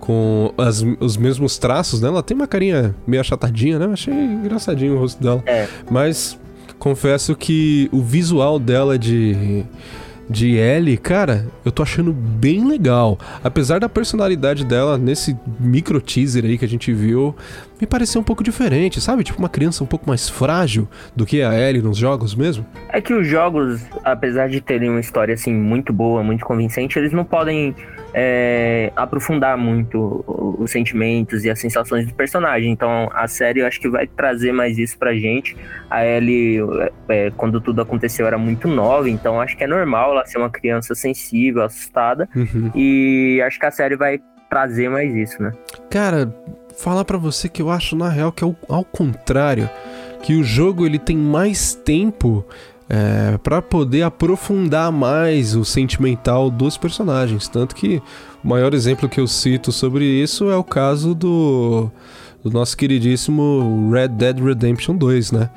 com 0.00 0.52
as, 0.56 0.84
os 1.00 1.16
mesmos 1.16 1.58
traços, 1.58 2.00
né? 2.00 2.08
Ela 2.08 2.22
tem 2.22 2.36
uma 2.36 2.46
carinha 2.46 2.94
meio 3.06 3.20
achatadinha, 3.20 3.78
né? 3.78 3.86
Eu 3.86 3.92
achei 3.92 4.12
engraçadinho 4.14 4.96
o 4.96 4.98
rosto 4.98 5.22
dela. 5.22 5.42
É. 5.46 5.68
Mas 5.90 6.38
confesso 6.78 7.34
que 7.34 7.88
o 7.92 8.02
visual 8.02 8.58
dela 8.58 8.98
de 8.98 9.64
de 10.30 10.56
Ellie, 10.56 10.98
cara, 10.98 11.46
eu 11.64 11.72
tô 11.72 11.82
achando 11.82 12.12
bem 12.12 12.66
legal. 12.68 13.18
Apesar 13.42 13.80
da 13.80 13.88
personalidade 13.88 14.64
dela 14.64 14.98
nesse 14.98 15.34
micro 15.58 16.00
teaser 16.00 16.44
aí 16.44 16.58
que 16.58 16.64
a 16.64 16.68
gente 16.68 16.92
viu, 16.92 17.34
me 17.80 17.86
pareceu 17.86 18.20
um 18.20 18.24
pouco 18.24 18.42
diferente, 18.42 19.00
sabe? 19.00 19.24
Tipo 19.24 19.38
uma 19.38 19.48
criança 19.48 19.82
um 19.82 19.86
pouco 19.86 20.08
mais 20.08 20.28
frágil 20.28 20.88
do 21.14 21.24
que 21.24 21.42
a 21.42 21.54
Ellie 21.54 21.82
nos 21.82 21.96
jogos 21.96 22.34
mesmo. 22.34 22.66
É 22.88 23.00
que 23.00 23.14
os 23.14 23.26
jogos, 23.26 23.84
apesar 24.04 24.48
de 24.48 24.60
terem 24.60 24.90
uma 24.90 25.00
história 25.00 25.34
assim 25.34 25.52
muito 25.52 25.92
boa, 25.92 26.22
muito 26.22 26.44
convincente, 26.44 26.98
eles 26.98 27.12
não 27.12 27.24
podem 27.24 27.74
é, 28.12 28.92
aprofundar 28.96 29.56
muito 29.56 30.24
os 30.58 30.70
sentimentos 30.70 31.44
e 31.44 31.50
as 31.50 31.58
sensações 31.58 32.06
do 32.06 32.14
personagem. 32.14 32.70
Então 32.70 33.08
a 33.12 33.28
série 33.28 33.60
eu 33.60 33.66
acho 33.66 33.80
que 33.80 33.88
vai 33.88 34.06
trazer 34.06 34.52
mais 34.52 34.78
isso 34.78 34.98
pra 34.98 35.14
gente. 35.14 35.56
A 35.90 36.04
Ellie, 36.04 36.58
é, 37.08 37.30
quando 37.36 37.60
tudo 37.60 37.80
aconteceu, 37.80 38.26
era 38.26 38.38
muito 38.38 38.68
nova, 38.68 39.08
então 39.08 39.40
acho 39.40 39.56
que 39.56 39.64
é 39.64 39.66
normal 39.66 40.12
ela 40.12 40.26
ser 40.26 40.38
uma 40.38 40.50
criança 40.50 40.94
sensível, 40.94 41.62
assustada. 41.62 42.28
Uhum. 42.34 42.70
E 42.74 43.40
acho 43.46 43.58
que 43.58 43.66
a 43.66 43.70
série 43.70 43.96
vai 43.96 44.20
trazer 44.48 44.88
mais 44.88 45.14
isso, 45.14 45.42
né? 45.42 45.52
Cara, 45.90 46.32
falar 46.78 47.04
para 47.04 47.18
você 47.18 47.48
que 47.48 47.60
eu 47.60 47.70
acho 47.70 47.96
na 47.96 48.08
real 48.08 48.30
que 48.32 48.44
é 48.44 48.56
ao 48.68 48.84
contrário, 48.84 49.68
que 50.22 50.34
o 50.34 50.44
jogo 50.44 50.86
ele 50.86 50.98
tem 50.98 51.16
mais 51.16 51.74
tempo 51.74 52.44
é, 52.88 53.36
para 53.38 53.60
poder 53.60 54.02
aprofundar 54.02 54.90
mais 54.90 55.54
o 55.54 55.64
sentimental 55.64 56.50
dos 56.50 56.78
personagens. 56.78 57.48
Tanto 57.48 57.74
que 57.74 58.00
o 58.42 58.48
maior 58.48 58.72
exemplo 58.74 59.08
que 59.08 59.20
eu 59.20 59.26
cito 59.26 59.72
sobre 59.72 60.04
isso 60.04 60.50
é 60.50 60.56
o 60.56 60.64
caso 60.64 61.14
do, 61.14 61.90
do 62.42 62.50
nosso 62.50 62.76
queridíssimo 62.76 63.90
Red 63.92 64.08
Dead 64.08 64.38
Redemption 64.38 64.96
2, 64.96 65.32
né? 65.32 65.50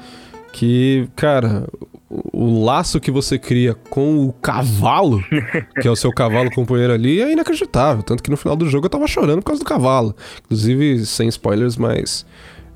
Que, 0.52 1.08
cara, 1.16 1.68
o 2.10 2.64
laço 2.64 3.00
que 3.00 3.10
você 3.10 3.40
cria 3.40 3.74
com 3.74 4.26
o 4.26 4.34
cavalo, 4.34 5.24
que 5.82 5.88
é 5.88 5.92
o 5.92 5.96
seu 5.96 6.12
cavalo 6.12 6.52
companheiro 6.52 6.94
ali, 6.94 7.22
é 7.22 7.32
inacreditável. 7.32 8.04
Tanto 8.04 8.22
que 8.22 8.30
no 8.30 8.38
final 8.38 8.56
do 8.56 8.70
jogo 8.70 8.86
eu 8.86 8.90
tava 8.90 9.08
chorando 9.08 9.40
por 9.40 9.48
causa 9.48 9.64
do 9.64 9.68
cavalo. 9.68 10.16
Inclusive, 10.46 11.06
sem 11.06 11.30
spoilers, 11.30 11.78
mas 11.78 12.26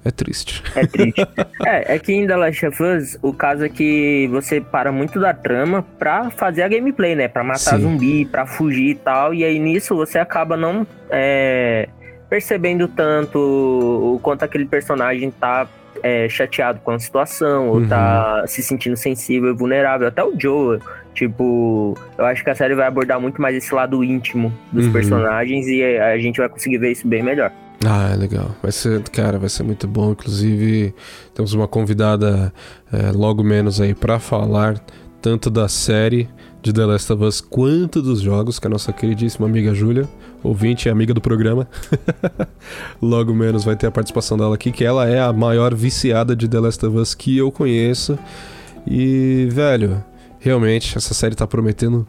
é 0.06 0.12
triste. 0.12 0.64
É 0.76 0.86
triste. 0.86 1.22
é, 1.66 1.96
é 1.96 2.00
que 2.00 2.14
em 2.14 2.28
The 2.28 2.36
Last 2.36 2.66
of 2.68 2.84
Us, 2.84 3.18
o 3.22 3.34
caso 3.34 3.66
é 3.66 3.70
que 3.70 4.28
você 4.32 4.62
para 4.62 4.92
muito 4.92 5.20
da 5.20 5.34
trama 5.34 5.82
pra 5.98 6.30
fazer 6.30 6.62
a 6.62 6.68
gameplay, 6.68 7.16
né? 7.16 7.28
Pra 7.28 7.44
matar 7.44 7.78
Sim. 7.78 7.82
zumbi, 7.82 8.26
pra 8.26 8.46
fugir 8.46 8.92
e 8.92 8.96
tal. 8.96 9.34
E 9.34 9.44
aí 9.44 9.60
nisso 9.60 9.96
você 9.96 10.20
acaba 10.20 10.56
não. 10.56 10.88
É, 11.10 11.90
percebendo 12.30 12.88
tanto 12.88 13.38
o 13.40 14.20
quanto 14.22 14.44
aquele 14.44 14.66
personagem 14.66 15.32
tá 15.32 15.68
é, 16.08 16.30
chateado 16.30 16.80
com 16.84 16.92
a 16.92 17.00
situação, 17.00 17.68
ou 17.70 17.78
Uhum. 17.78 17.88
tá 17.88 18.44
se 18.46 18.62
sentindo 18.62 18.96
sensível 18.96 19.50
e 19.50 19.54
vulnerável. 19.58 20.08
Até 20.08 20.24
o 20.24 20.34
Joe, 20.40 20.78
tipo, 21.16 21.98
eu 22.16 22.26
acho 22.26 22.44
que 22.44 22.50
a 22.52 22.56
série 22.56 22.76
vai 22.76 22.86
abordar 22.86 23.20
muito 23.20 23.42
mais 23.42 23.56
esse 23.56 23.74
lado 23.74 24.04
íntimo 24.04 24.54
dos 24.72 24.86
Uhum. 24.86 24.92
personagens 24.94 25.66
e 25.68 25.84
a 25.84 26.16
gente 26.20 26.38
vai 26.38 26.48
conseguir 26.48 26.78
ver 26.78 26.92
isso 26.92 27.08
bem 27.08 27.24
melhor. 27.24 27.52
Ah, 27.84 28.12
é 28.14 28.16
legal. 28.16 28.52
Vai 28.62 28.72
ser, 28.72 29.02
cara, 29.10 29.40
vai 29.40 29.50
ser 29.50 29.64
muito 29.64 29.88
bom. 29.88 30.12
Inclusive, 30.12 30.94
temos 31.34 31.54
uma 31.54 31.68
convidada 31.68 32.54
é, 32.94 33.12
logo 33.12 33.44
menos 33.44 33.82
aí 33.82 33.94
pra 33.96 34.20
falar 34.20 34.76
tanto 35.22 35.50
da 35.50 35.68
série 35.68 36.30
de 36.62 36.72
The 36.72 36.86
Last 36.86 37.12
of 37.14 37.24
Us 37.24 37.42
quanto 37.42 38.00
dos 38.02 38.22
jogos, 38.22 38.60
que 38.60 38.68
é 38.68 38.70
a 38.70 38.72
nossa 38.72 38.94
queridíssima 38.94 39.48
amiga 39.48 39.74
Júlia, 39.74 40.08
ouvinte 40.46 40.88
e 40.88 40.92
amiga 40.92 41.14
do 41.14 41.22
programa. 41.22 41.68
logo 43.02 43.34
menos 43.34 43.64
vai 43.64 43.76
ter 43.76 43.88
a 43.88 43.92
participação 43.92 44.38
dela 44.38 44.56
aqui, 44.56 44.72
que 44.72 44.84
ela 44.84 45.08
é 45.08 45.20
a 45.20 45.34
maior 45.34 45.74
viciada 45.74 46.36
de 46.36 46.48
The 46.48 46.60
Last 46.60 46.86
of 46.86 46.98
Us 46.98 47.16
que 47.16 47.38
eu 47.38 47.52
conheço. 47.52 48.18
E, 48.86 49.48
velho, 49.52 50.04
realmente 50.40 50.98
essa 50.98 51.14
série 51.14 51.36
tá 51.36 51.48
prometendo 51.48 52.08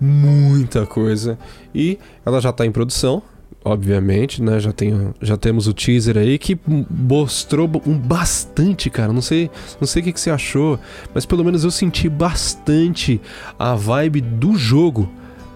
muita 0.00 0.84
coisa. 0.84 1.38
E 1.74 1.98
ela 2.24 2.40
já 2.40 2.52
tá 2.52 2.66
em 2.66 2.72
produção, 2.72 3.22
obviamente, 3.64 4.42
né? 4.42 4.58
Já, 4.58 4.72
tem, 4.72 5.14
já 5.20 5.36
temos 5.36 5.68
o 5.68 5.72
teaser 5.72 6.18
aí 6.18 6.38
que 6.38 6.58
mostrou 6.90 7.70
um 7.86 7.96
bastante, 7.96 8.90
cara. 8.90 9.12
Não 9.12 9.22
sei, 9.22 9.50
não 9.80 9.86
sei 9.86 10.02
o 10.02 10.04
que, 10.04 10.12
que 10.12 10.20
você 10.20 10.30
achou, 10.30 10.78
mas 11.14 11.24
pelo 11.24 11.44
menos 11.44 11.62
eu 11.62 11.70
senti 11.70 12.08
bastante 12.08 13.20
a 13.58 13.74
vibe 13.74 14.20
do 14.20 14.56
jogo. 14.56 15.08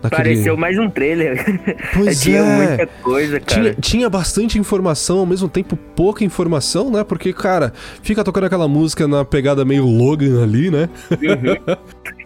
Naquele- 0.03 0.23
Pareceu 0.23 0.57
mais 0.57 0.79
um 0.79 0.89
trailer. 0.89 1.45
Pois 1.95 2.21
Tinha 2.23 2.39
é. 2.41 2.57
muita 2.69 2.87
coisa, 3.03 3.41
cara. 3.41 3.61
Tinha, 3.63 3.75
tinha 3.75 4.11
bastante 4.11 4.59
informação, 4.59 5.19
ao 5.19 5.27
mesmo 5.27 5.49
tempo 5.49 5.77
pouca 5.77 6.25
informação, 6.25 6.91
né? 6.91 7.05
Porque, 7.05 7.33
cara, 7.33 7.73
fica 8.03 8.23
tocando 8.25 8.45
aquela 8.45 8.67
música 8.69 9.07
na 9.09 9.25
pegada 9.25 9.65
meio 9.65 9.85
Logan 9.87 10.43
ali, 10.43 10.71
né? 10.71 10.89
Uhum. 11.11 11.77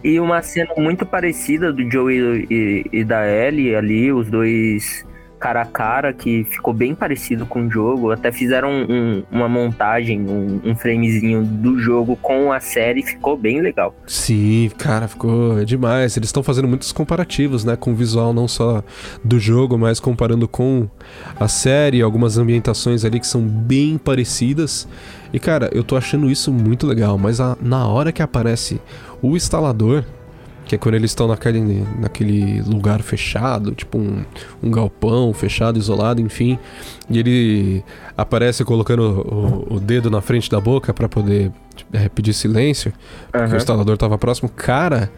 E 0.03 0.21
uma 0.21 0.43
cena 0.43 0.71
muito 0.77 1.05
parecida 1.07 1.73
do 1.73 1.91
Joe 1.91 2.47
e, 2.51 2.85
e 2.93 3.05
da 3.05 3.27
Ellie 3.27 3.75
ali, 3.75 4.13
os 4.13 4.29
dois 4.31 5.05
cara 5.45 5.61
a 5.61 5.67
cara, 5.67 6.11
que 6.15 6.43
ficou 6.45 6.73
bem 6.73 6.95
parecido 6.95 7.45
com 7.45 7.67
o 7.67 7.71
jogo. 7.71 8.11
Até 8.11 8.33
fizeram 8.33 8.71
um- 8.71 9.23
uma 9.31 9.47
montagem, 9.47 10.19
um, 10.23 10.59
um 10.65 10.75
framezinho 10.75 11.45
do 11.45 11.79
jogo 11.79 12.17
com 12.17 12.51
a 12.51 12.61
série, 12.61 13.03
ficou 13.03 13.37
bem 13.37 13.61
legal. 13.61 13.95
Sim, 14.07 14.71
cara, 14.79 15.07
ficou 15.07 15.63
demais. 15.63 16.17
Eles 16.17 16.29
estão 16.31 16.43
fazendo 16.43 16.67
muitos 16.67 16.93
comparativos, 16.93 17.63
né, 17.63 17.77
com 17.77 17.93
o 17.93 17.95
visual 17.95 18.33
não 18.33 18.49
só 18.49 18.83
do 19.23 19.39
jogo, 19.39 19.77
mas 19.77 20.01
comparando 20.01 20.49
com 20.49 20.89
a 21.39 21.47
série, 21.47 22.01
algumas 22.01 22.39
ambientações 22.39 23.05
ali 23.05 23.21
que 23.21 23.27
são 23.27 23.43
bem 23.43 23.99
parecidas. 23.99 24.89
E 25.31 25.39
cara, 25.39 25.69
eu 25.75 25.85
tô 25.85 25.95
achando 25.95 26.31
isso 26.31 26.51
muito 26.51 26.87
legal, 26.87 27.19
mas 27.19 27.39
a- 27.39 27.55
na 27.61 27.87
hora 27.87 28.13
que 28.13 28.23
aparece 28.23 28.81
o 29.21 29.37
instalador, 29.37 30.05
que 30.65 30.75
é 30.75 30.79
quando 30.79 30.95
eles 30.95 31.11
estão 31.11 31.29
naquele, 31.29 31.87
naquele 31.99 32.63
lugar 32.63 33.03
fechado, 33.03 33.73
tipo 33.73 33.99
um, 33.99 34.25
um 34.63 34.71
galpão 34.71 35.33
fechado, 35.33 35.79
isolado, 35.79 36.21
enfim, 36.21 36.59
e 37.09 37.19
ele 37.19 37.85
aparece 38.17 38.65
colocando 38.65 39.03
o, 39.71 39.77
o 39.77 39.81
dedo 39.81 40.11
na 40.11 40.21
frente 40.21 40.51
da 40.51 40.61
boca 40.61 40.93
pra 40.93 41.09
poder 41.09 41.53
é, 41.93 42.09
pedir 42.09 42.33
silêncio 42.33 42.93
porque 43.31 43.55
o 43.55 43.57
instalador 43.57 43.97
tava 43.97 44.17
próximo. 44.17 44.49
Cara, 44.49 45.11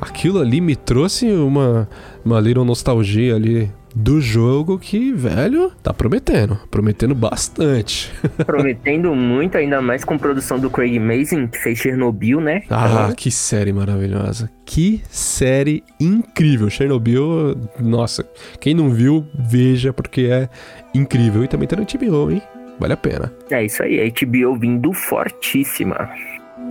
aquilo 0.00 0.40
ali 0.40 0.60
me 0.60 0.76
trouxe 0.76 1.30
uma, 1.30 1.88
uma 2.24 2.40
little 2.40 2.64
nostalgia 2.64 3.36
ali 3.36 3.72
do 3.94 4.20
jogo 4.20 4.78
que, 4.78 5.12
velho, 5.12 5.72
tá 5.82 5.92
prometendo. 5.92 6.58
Prometendo 6.70 7.14
bastante. 7.14 8.12
Prometendo 8.44 9.14
muito, 9.14 9.56
ainda 9.56 9.80
mais 9.80 10.04
com 10.04 10.18
produção 10.18 10.58
do 10.58 10.70
Craig 10.70 10.98
Mazin, 10.98 11.46
que 11.46 11.58
fez 11.58 11.78
Chernobyl, 11.78 12.40
né? 12.40 12.62
Ah, 12.70 13.12
que 13.16 13.30
série 13.30 13.72
maravilhosa. 13.72 14.50
Que 14.64 15.02
série 15.10 15.82
incrível. 16.00 16.70
Chernobyl, 16.70 17.56
nossa, 17.78 18.24
quem 18.60 18.74
não 18.74 18.90
viu, 18.90 19.26
veja, 19.34 19.92
porque 19.92 20.22
é 20.22 20.48
incrível. 20.94 21.44
E 21.44 21.48
também 21.48 21.68
tá 21.68 21.76
no 21.76 21.84
HBO, 21.84 22.30
hein? 22.30 22.42
Vale 22.78 22.94
a 22.94 22.96
pena. 22.96 23.32
É 23.50 23.64
isso 23.64 23.82
aí, 23.82 24.00
a 24.00 24.08
HBO 24.08 24.58
vindo 24.58 24.92
fortíssima. 24.92 26.10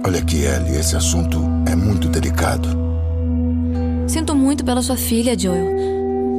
Olha 0.06 0.20
aqui, 0.20 0.44
Ellie, 0.44 0.80
esse 0.80 0.96
assunto 0.96 1.40
é 1.72 1.76
muito 1.76 2.10
delicado. 2.10 2.68
Sinto 4.08 4.36
muito 4.36 4.66
pela 4.66 4.82
sua 4.82 4.98
filha, 4.98 5.38
Joel. 5.38 5.91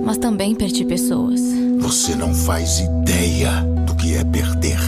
Mas 0.04 0.18
também 0.18 0.54
perdi 0.54 0.84
pessoas. 0.84 1.40
Você 1.78 2.14
não 2.14 2.34
faz 2.34 2.80
ideia 2.80 3.62
do 3.86 3.94
que 3.96 4.14
é 4.14 4.24
perder. 4.24 4.78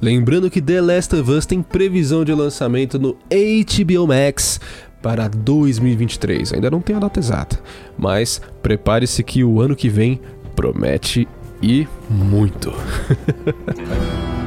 Lembrando 0.00 0.50
que 0.50 0.62
The 0.62 0.80
Last 0.80 1.16
of 1.16 1.30
Us 1.30 1.44
tem 1.44 1.60
previsão 1.62 2.24
de 2.24 2.32
lançamento 2.32 2.98
no 2.98 3.16
HBO 3.30 4.06
Max 4.06 4.60
para 5.02 5.28
2023. 5.28 6.52
Ainda 6.52 6.70
não 6.70 6.80
tem 6.80 6.94
a 6.94 7.00
data 7.00 7.18
exata, 7.18 7.60
mas 7.96 8.40
prepare-se 8.62 9.22
que 9.24 9.42
o 9.42 9.60
ano 9.60 9.74
que 9.74 9.88
vem 9.88 10.20
promete 10.54 11.26
e 11.60 11.86
muito. 12.08 12.72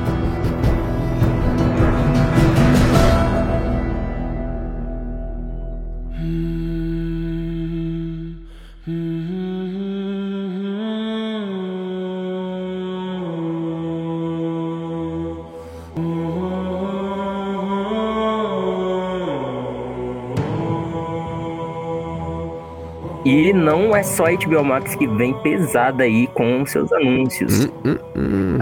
E 23.51 23.53
não 23.53 23.93
é 23.93 24.01
só 24.01 24.27
a 24.27 24.31
HBO 24.31 24.63
Max 24.63 24.95
que 24.95 25.05
vem 25.05 25.33
pesada 25.41 26.03
aí 26.05 26.25
com 26.27 26.65
seus 26.65 26.89
anúncios. 26.93 27.67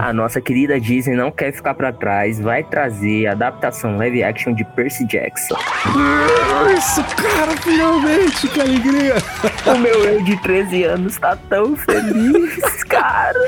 A 0.00 0.12
nossa 0.12 0.40
querida 0.40 0.80
Disney 0.80 1.14
não 1.14 1.30
quer 1.30 1.52
ficar 1.52 1.74
pra 1.74 1.92
trás, 1.92 2.40
vai 2.40 2.64
trazer 2.64 3.28
a 3.28 3.32
adaptação 3.32 3.96
live 3.98 4.24
action 4.24 4.52
de 4.52 4.64
Percy 4.74 5.06
Jackson. 5.06 5.54
Isso, 6.76 7.04
cara, 7.16 7.52
finalmente, 7.62 8.48
que 8.48 8.60
alegria! 8.60 9.14
O 9.72 9.78
meu 9.78 9.94
eu 10.04 10.24
de 10.24 10.36
13 10.42 10.82
anos 10.84 11.16
tá 11.18 11.36
tão 11.48 11.76
feliz, 11.76 12.82
cara. 12.88 13.38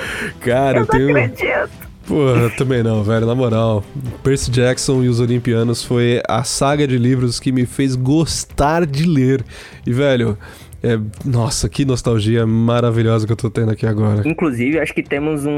Cara, 0.41 0.79
eu 0.79 0.83
Eu 0.83 0.87
não 0.87 0.87
tenho. 0.87 1.11
acredito. 1.25 1.93
Porra, 2.07 2.51
também 2.51 2.83
não, 2.83 3.03
velho, 3.03 3.27
na 3.27 3.35
moral. 3.35 3.83
Percy 4.23 4.51
Jackson 4.51 5.03
e 5.03 5.09
os 5.09 5.19
Olimpianos 5.19 5.83
foi 5.85 6.21
a 6.29 6.45
saga 6.45 6.87
de 6.87 6.99
livros 6.99 7.41
que 7.41 7.51
me 7.51 7.65
fez 7.67 7.95
gostar 7.97 8.85
de 8.87 9.05
ler. 9.07 9.45
E, 9.87 9.93
velho, 9.93 10.37
é. 10.83 10.99
Nossa, 11.25 11.69
que 11.69 11.85
nostalgia 11.85 12.47
maravilhosa 12.47 13.27
que 13.27 13.33
eu 13.33 13.37
tô 13.37 13.49
tendo 13.49 13.71
aqui 13.71 13.87
agora. 13.87 14.27
Inclusive, 14.27 14.81
acho 14.81 14.93
que 14.93 15.03
temos 15.03 15.47
um, 15.47 15.53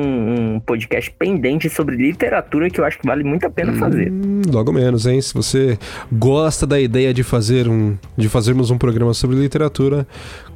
um 0.54 0.60
podcast 0.60 1.10
pendente 1.18 1.70
sobre 1.70 1.96
literatura 1.96 2.68
que 2.68 2.78
eu 2.78 2.84
acho 2.84 2.98
que 2.98 3.06
vale 3.06 3.24
muito 3.24 3.46
a 3.46 3.50
pena 3.50 3.72
fazer. 3.74 4.12
Hum, 4.12 4.42
logo 4.52 4.72
menos, 4.72 5.06
hein? 5.06 5.20
Se 5.22 5.32
você 5.32 5.78
gosta 6.12 6.66
da 6.66 6.78
ideia 6.78 7.14
de 7.14 7.22
fazer 7.22 7.68
um, 7.68 7.96
de 8.16 8.28
fazermos 8.28 8.70
um 8.70 8.76
programa 8.76 9.14
sobre 9.14 9.36
literatura, 9.36 10.06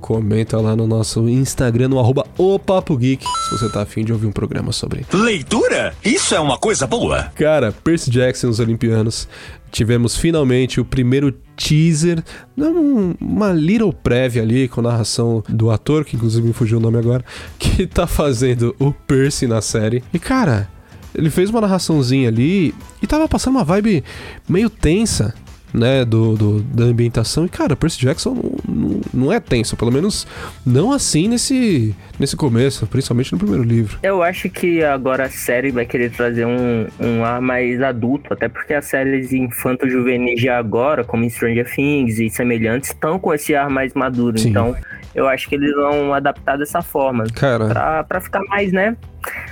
comenta 0.00 0.60
lá 0.60 0.76
no 0.76 0.86
nosso 0.86 1.28
Instagram, 1.28 1.88
no 1.88 1.98
arroba 1.98 2.26
o 2.36 2.58
Papo 2.58 2.96
Geek, 2.96 3.24
se 3.24 3.50
você 3.50 3.70
tá 3.70 3.82
afim 3.82 4.04
de 4.04 4.12
ouvir 4.12 4.26
um 4.26 4.32
programa 4.32 4.72
sobre. 4.72 5.06
Leitura? 5.12 5.94
Isso 6.04 6.34
é 6.34 6.40
uma 6.40 6.58
coisa 6.58 6.86
boa. 6.86 7.24
Cara, 7.34 7.72
Percy 7.72 8.10
Jackson 8.10 8.48
e 8.48 8.50
os 8.50 8.60
Olimpianos. 8.60 9.28
Tivemos 9.70 10.16
finalmente 10.16 10.80
o 10.80 10.84
primeiro 10.84 11.34
teaser, 11.58 12.22
não, 12.56 13.16
uma 13.20 13.52
little 13.52 13.92
prévia 13.92 14.42
ali 14.42 14.68
com 14.68 14.80
narração 14.80 15.42
do 15.48 15.70
ator, 15.70 16.04
que 16.04 16.14
inclusive 16.14 16.46
me 16.46 16.52
fugiu 16.52 16.78
o 16.78 16.80
nome 16.80 16.98
agora, 16.98 17.24
que 17.58 17.86
tá 17.86 18.06
fazendo 18.06 18.74
o 18.78 18.92
Percy 18.92 19.46
na 19.46 19.60
série. 19.60 20.02
E 20.14 20.18
cara, 20.18 20.70
ele 21.14 21.28
fez 21.28 21.50
uma 21.50 21.60
narraçãozinha 21.60 22.28
ali 22.28 22.72
e 23.02 23.06
tava 23.06 23.28
passando 23.28 23.56
uma 23.56 23.64
vibe 23.64 24.04
meio 24.48 24.70
tensa, 24.70 25.34
né, 25.72 26.04
do, 26.04 26.34
do- 26.36 26.60
da 26.62 26.84
ambientação. 26.84 27.44
E 27.44 27.48
cara, 27.48 27.76
Percy 27.76 28.00
Jackson 28.00 28.34
não, 28.34 28.52
não, 28.74 29.00
não 29.14 29.32
é 29.32 29.38
tenso, 29.40 29.76
pelo 29.76 29.90
menos 29.92 30.26
não 30.64 30.92
assim 30.92 31.28
nesse, 31.28 31.94
nesse 32.18 32.36
começo, 32.36 32.86
principalmente 32.86 33.32
no 33.32 33.38
primeiro 33.38 33.62
livro. 33.62 33.98
Eu 34.02 34.22
acho 34.22 34.48
que 34.50 34.82
agora 34.82 35.24
a 35.24 35.30
série 35.30 35.70
vai 35.70 35.84
querer 35.86 36.10
trazer 36.10 36.46
um, 36.46 36.86
um 37.00 37.24
ar 37.24 37.40
mais 37.40 37.80
adulto, 37.82 38.32
até 38.32 38.48
porque 38.48 38.74
as 38.74 38.86
séries 38.86 39.32
infanto-juvenis 39.32 40.40
de 40.40 40.48
agora, 40.48 41.04
como 41.04 41.28
Stranger 41.28 41.70
Things 41.74 42.18
e 42.18 42.30
semelhantes, 42.30 42.90
estão 42.90 43.18
com 43.18 43.32
esse 43.34 43.54
ar 43.54 43.68
mais 43.68 43.92
maduro. 43.94 44.38
Sim. 44.38 44.50
Então, 44.50 44.74
eu 45.14 45.26
acho 45.28 45.48
que 45.48 45.54
eles 45.54 45.72
vão 45.74 46.14
adaptar 46.14 46.56
dessa 46.56 46.80
forma. 46.82 47.24
Cara, 47.34 47.66
Pra, 47.68 48.04
pra 48.04 48.20
ficar 48.20 48.40
mais, 48.48 48.72
né? 48.72 48.96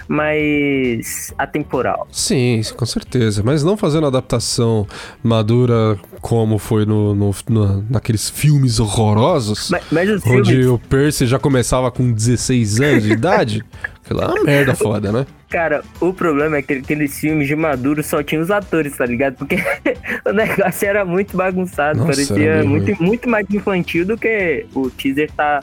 Mais 0.08 1.32
atemporal. 1.38 2.06
Sim, 2.10 2.60
com 2.76 2.86
certeza. 2.86 3.42
Mas 3.44 3.62
não 3.62 3.76
fazendo 3.76 4.06
adaptação 4.06 4.86
madura 5.22 5.98
como 6.20 6.58
foi 6.58 6.84
no, 6.84 7.14
no- 7.14 7.34
no- 7.48 7.84
naqueles 7.90 8.28
filmes 8.30 8.80
horrorosos. 8.80 9.70
Mas, 9.70 9.82
mas 9.90 10.10
Onde 10.26 10.44
filmes, 10.52 10.66
o 10.66 10.78
Percy 10.78 11.26
já 11.26 11.38
começava 11.38 11.90
com 11.90 12.10
16 12.12 12.80
anos 12.80 13.02
de 13.04 13.12
idade. 13.12 13.64
Aquilo 14.04 14.20
é 14.22 14.26
uma 14.26 14.44
merda 14.44 14.74
foda, 14.74 15.10
né? 15.10 15.26
cara, 15.48 15.82
o 16.00 16.12
problema 16.12 16.56
é 16.58 16.62
que 16.62 16.74
aqueles 16.74 17.18
filmes 17.18 17.48
de 17.48 17.56
Maduro 17.56 18.02
só 18.04 18.22
tinham 18.22 18.42
os 18.42 18.50
atores, 18.50 18.96
tá 18.96 19.04
ligado? 19.06 19.34
Porque 19.36 19.56
o 20.26 20.32
negócio 20.32 20.86
era 20.88 21.04
muito 21.04 21.36
bagunçado, 21.36 21.98
Nossa, 22.00 22.12
parecia 22.12 22.62
muito, 22.64 23.02
muito 23.02 23.28
mais 23.28 23.46
infantil 23.50 24.04
do 24.04 24.16
que 24.18 24.66
o 24.74 24.90
teaser 24.90 25.30
tá 25.32 25.60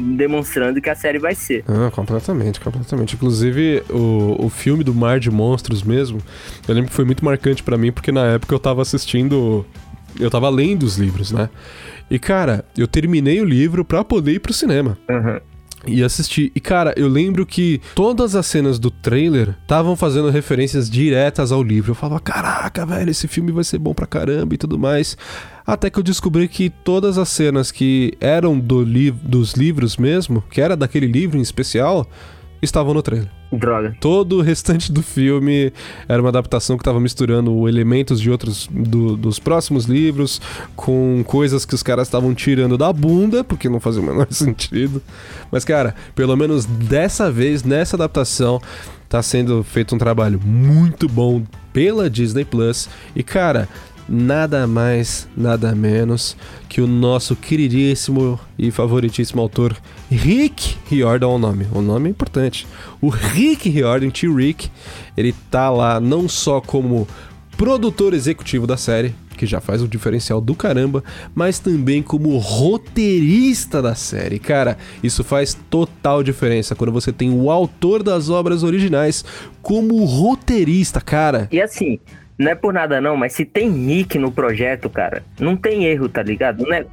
demonstrando 0.00 0.80
que 0.80 0.90
a 0.90 0.94
série 0.94 1.18
vai 1.18 1.34
ser. 1.34 1.64
Ah, 1.66 1.90
completamente, 1.90 2.60
completamente. 2.60 3.14
Inclusive, 3.14 3.82
o, 3.90 4.46
o 4.46 4.50
filme 4.50 4.84
do 4.84 4.94
Mar 4.94 5.18
de 5.18 5.30
Monstros 5.30 5.82
mesmo, 5.82 6.18
eu 6.66 6.74
lembro 6.74 6.90
que 6.90 6.96
foi 6.96 7.04
muito 7.04 7.24
marcante 7.24 7.62
pra 7.62 7.76
mim, 7.78 7.92
porque 7.92 8.12
na 8.12 8.26
época 8.26 8.54
eu 8.54 8.58
tava 8.58 8.82
assistindo. 8.82 9.64
Eu 10.18 10.30
tava 10.30 10.48
lendo 10.48 10.84
os 10.84 10.96
livros, 10.96 11.30
né? 11.30 11.50
E, 12.10 12.18
cara, 12.18 12.64
eu 12.76 12.86
terminei 12.86 13.40
o 13.40 13.44
livro 13.44 13.84
pra 13.84 14.02
poder 14.02 14.32
ir 14.32 14.38
pro 14.38 14.52
cinema. 14.52 14.96
Aham. 15.10 15.40
E 15.86 16.02
assistir. 16.02 16.52
E, 16.54 16.60
cara, 16.60 16.92
eu 16.96 17.08
lembro 17.08 17.44
que 17.46 17.80
todas 17.94 18.34
as 18.34 18.46
cenas 18.46 18.78
do 18.78 18.90
trailer 18.90 19.56
estavam 19.62 19.96
fazendo 19.96 20.30
referências 20.30 20.88
diretas 20.88 21.52
ao 21.52 21.62
livro. 21.62 21.92
Eu 21.92 21.94
falava, 21.94 22.20
caraca, 22.20 22.84
velho, 22.84 23.10
esse 23.10 23.28
filme 23.28 23.52
vai 23.52 23.64
ser 23.64 23.78
bom 23.78 23.94
pra 23.94 24.06
caramba 24.06 24.54
e 24.54 24.58
tudo 24.58 24.78
mais. 24.78 25.16
Até 25.66 25.90
que 25.90 25.98
eu 25.98 26.02
descobri 26.02 26.46
que 26.46 26.70
todas 26.70 27.18
as 27.18 27.28
cenas 27.28 27.72
que 27.72 28.14
eram 28.20 28.58
do 28.58 28.82
li 28.82 29.10
dos 29.10 29.54
livros 29.54 29.96
mesmo, 29.96 30.42
que 30.50 30.60
era 30.60 30.76
daquele 30.76 31.06
livro 31.06 31.38
em 31.38 31.42
especial, 31.42 32.08
estavam 32.62 32.94
no 32.94 33.02
trailer. 33.02 33.28
Droga. 33.52 33.96
Todo 34.00 34.38
o 34.38 34.42
restante 34.42 34.90
do 34.90 35.02
filme 35.02 35.72
era 36.08 36.20
uma 36.20 36.28
adaptação 36.30 36.76
que 36.76 36.80
estava 36.82 36.98
misturando 36.98 37.68
elementos 37.68 38.20
de 38.20 38.30
outros 38.30 38.68
do- 38.70 39.16
dos 39.16 39.38
próximos 39.38 39.84
livros 39.84 40.40
com 40.74 41.22
coisas 41.26 41.64
que 41.64 41.74
os 41.74 41.82
caras 41.82 42.08
estavam 42.08 42.34
tirando 42.34 42.76
da 42.76 42.92
bunda, 42.92 43.44
porque 43.44 43.68
não 43.68 43.78
fazia 43.80 44.02
o 44.02 44.04
menor 44.04 44.26
sentido. 44.32 45.00
Mas, 45.50 45.64
cara, 45.64 45.94
pelo 46.14 46.36
menos 46.36 46.64
dessa 46.64 47.30
vez, 47.30 47.62
nessa 47.62 47.96
adaptação, 47.96 48.60
tá 49.08 49.22
sendo 49.22 49.62
feito 49.62 49.94
um 49.94 49.98
trabalho 49.98 50.40
muito 50.44 51.08
bom 51.08 51.42
pela 51.72 52.10
Disney 52.10 52.44
Plus. 52.44 52.88
E, 53.14 53.22
cara, 53.22 53.68
nada 54.08 54.66
mais, 54.66 55.28
nada 55.36 55.74
menos 55.74 56.36
que 56.68 56.80
o 56.80 56.86
nosso 56.86 57.34
queridíssimo 57.34 58.38
e 58.58 58.70
favoritíssimo 58.70 59.40
autor 59.40 59.76
Rick 60.10 60.76
Riordan, 60.88 61.28
o 61.28 61.38
nome. 61.38 61.66
O 61.72 61.80
nome 61.80 62.08
é 62.08 62.10
importante. 62.10 62.66
O 63.00 63.08
Rick 63.08 63.68
Riordan, 63.68 64.10
tio 64.10 64.36
Rick, 64.36 64.70
ele 65.16 65.34
tá 65.50 65.70
lá 65.70 66.00
não 66.00 66.28
só 66.28 66.60
como 66.60 67.06
produtor 67.56 68.12
executivo 68.12 68.66
da 68.66 68.76
série, 68.76 69.14
que 69.36 69.46
já 69.46 69.60
faz 69.60 69.82
um 69.82 69.86
diferencial 69.86 70.40
do 70.40 70.54
caramba, 70.54 71.04
mas 71.34 71.58
também 71.58 72.02
como 72.02 72.36
roteirista 72.38 73.82
da 73.82 73.94
série. 73.94 74.38
Cara, 74.38 74.78
isso 75.02 75.22
faz 75.22 75.56
total 75.68 76.22
diferença 76.22 76.74
quando 76.74 76.92
você 76.92 77.12
tem 77.12 77.30
o 77.30 77.50
autor 77.50 78.02
das 78.02 78.30
obras 78.30 78.62
originais 78.62 79.24
como 79.62 80.04
roteirista, 80.04 81.00
cara. 81.00 81.48
E 81.52 81.60
assim, 81.60 81.98
não 82.38 82.50
é 82.50 82.54
por 82.54 82.72
nada 82.72 83.00
não, 83.00 83.16
mas 83.16 83.32
se 83.32 83.44
tem 83.44 83.68
Nick 83.70 84.18
no 84.18 84.30
projeto, 84.30 84.88
cara, 84.90 85.22
não 85.40 85.56
tem 85.56 85.84
erro, 85.84 86.08
tá 86.08 86.22
ligado? 86.22 86.62
O, 86.64 86.68
ne- 86.68 86.86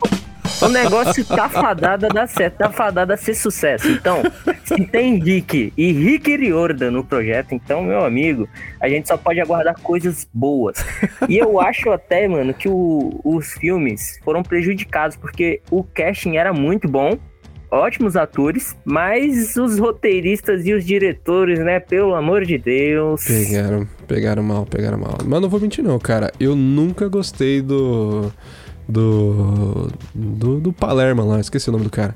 o 0.62 0.68
negócio 0.70 1.26
tá 1.28 1.50
fadado 1.50 2.06
a 2.06 2.10
dar 2.10 2.28
certo, 2.28 2.56
tá 2.58 2.70
fadado 2.70 3.12
a 3.12 3.18
ser 3.18 3.34
sucesso. 3.34 3.88
Então, 3.90 4.22
se 4.64 4.86
tem 4.86 5.18
Rick 5.20 5.74
e 5.76 5.92
Rick 5.92 6.36
Riordan 6.38 6.92
no 6.92 7.04
projeto, 7.04 7.54
então, 7.54 7.82
meu 7.84 8.06
amigo, 8.06 8.48
a 8.80 8.88
gente 8.88 9.08
só 9.08 9.18
pode 9.18 9.40
aguardar 9.42 9.76
coisas 9.82 10.28
boas. 10.34 10.78
E 11.28 11.38
eu 11.38 11.60
acho 11.60 11.92
até, 11.92 12.28
mano, 12.28 12.54
que 12.54 12.70
o- 12.70 13.20
os 13.24 13.54
filmes 13.54 14.20
foram 14.24 14.44
prejudicados, 14.44 15.18
porque 15.18 15.62
o 15.70 15.84
casting 15.84 16.38
era 16.38 16.54
muito 16.54 16.88
bom, 16.88 17.18
ótimos 17.74 18.16
atores, 18.16 18.76
mas 18.86 19.56
os 19.58 19.80
roteiristas 19.80 20.66
e 20.66 20.74
os 20.74 20.86
diretores, 20.86 21.60
né, 21.60 21.80
pelo 21.80 22.14
amor 22.14 22.46
de 22.46 22.58
Deus... 22.58 23.26
Pegaram, 23.26 23.88
pegaram 24.08 24.44
mal, 24.44 24.66
pegaram 24.66 25.00
mal. 25.00 25.18
Mas 25.26 25.42
não 25.42 25.50
vou 25.50 25.60
mentir 25.60 25.84
não, 25.84 25.98
cara. 25.98 26.32
Eu 26.40 26.56
nunca 26.56 27.08
gostei 27.08 27.62
do 27.62 28.32
do 28.88 29.88
do, 30.14 30.60
do 30.60 30.74
Palermo 30.74 31.26
lá, 31.26 31.40
esqueci 31.40 31.70
o 31.70 31.72
nome 31.72 31.86
do 31.86 31.90
cara. 31.90 32.16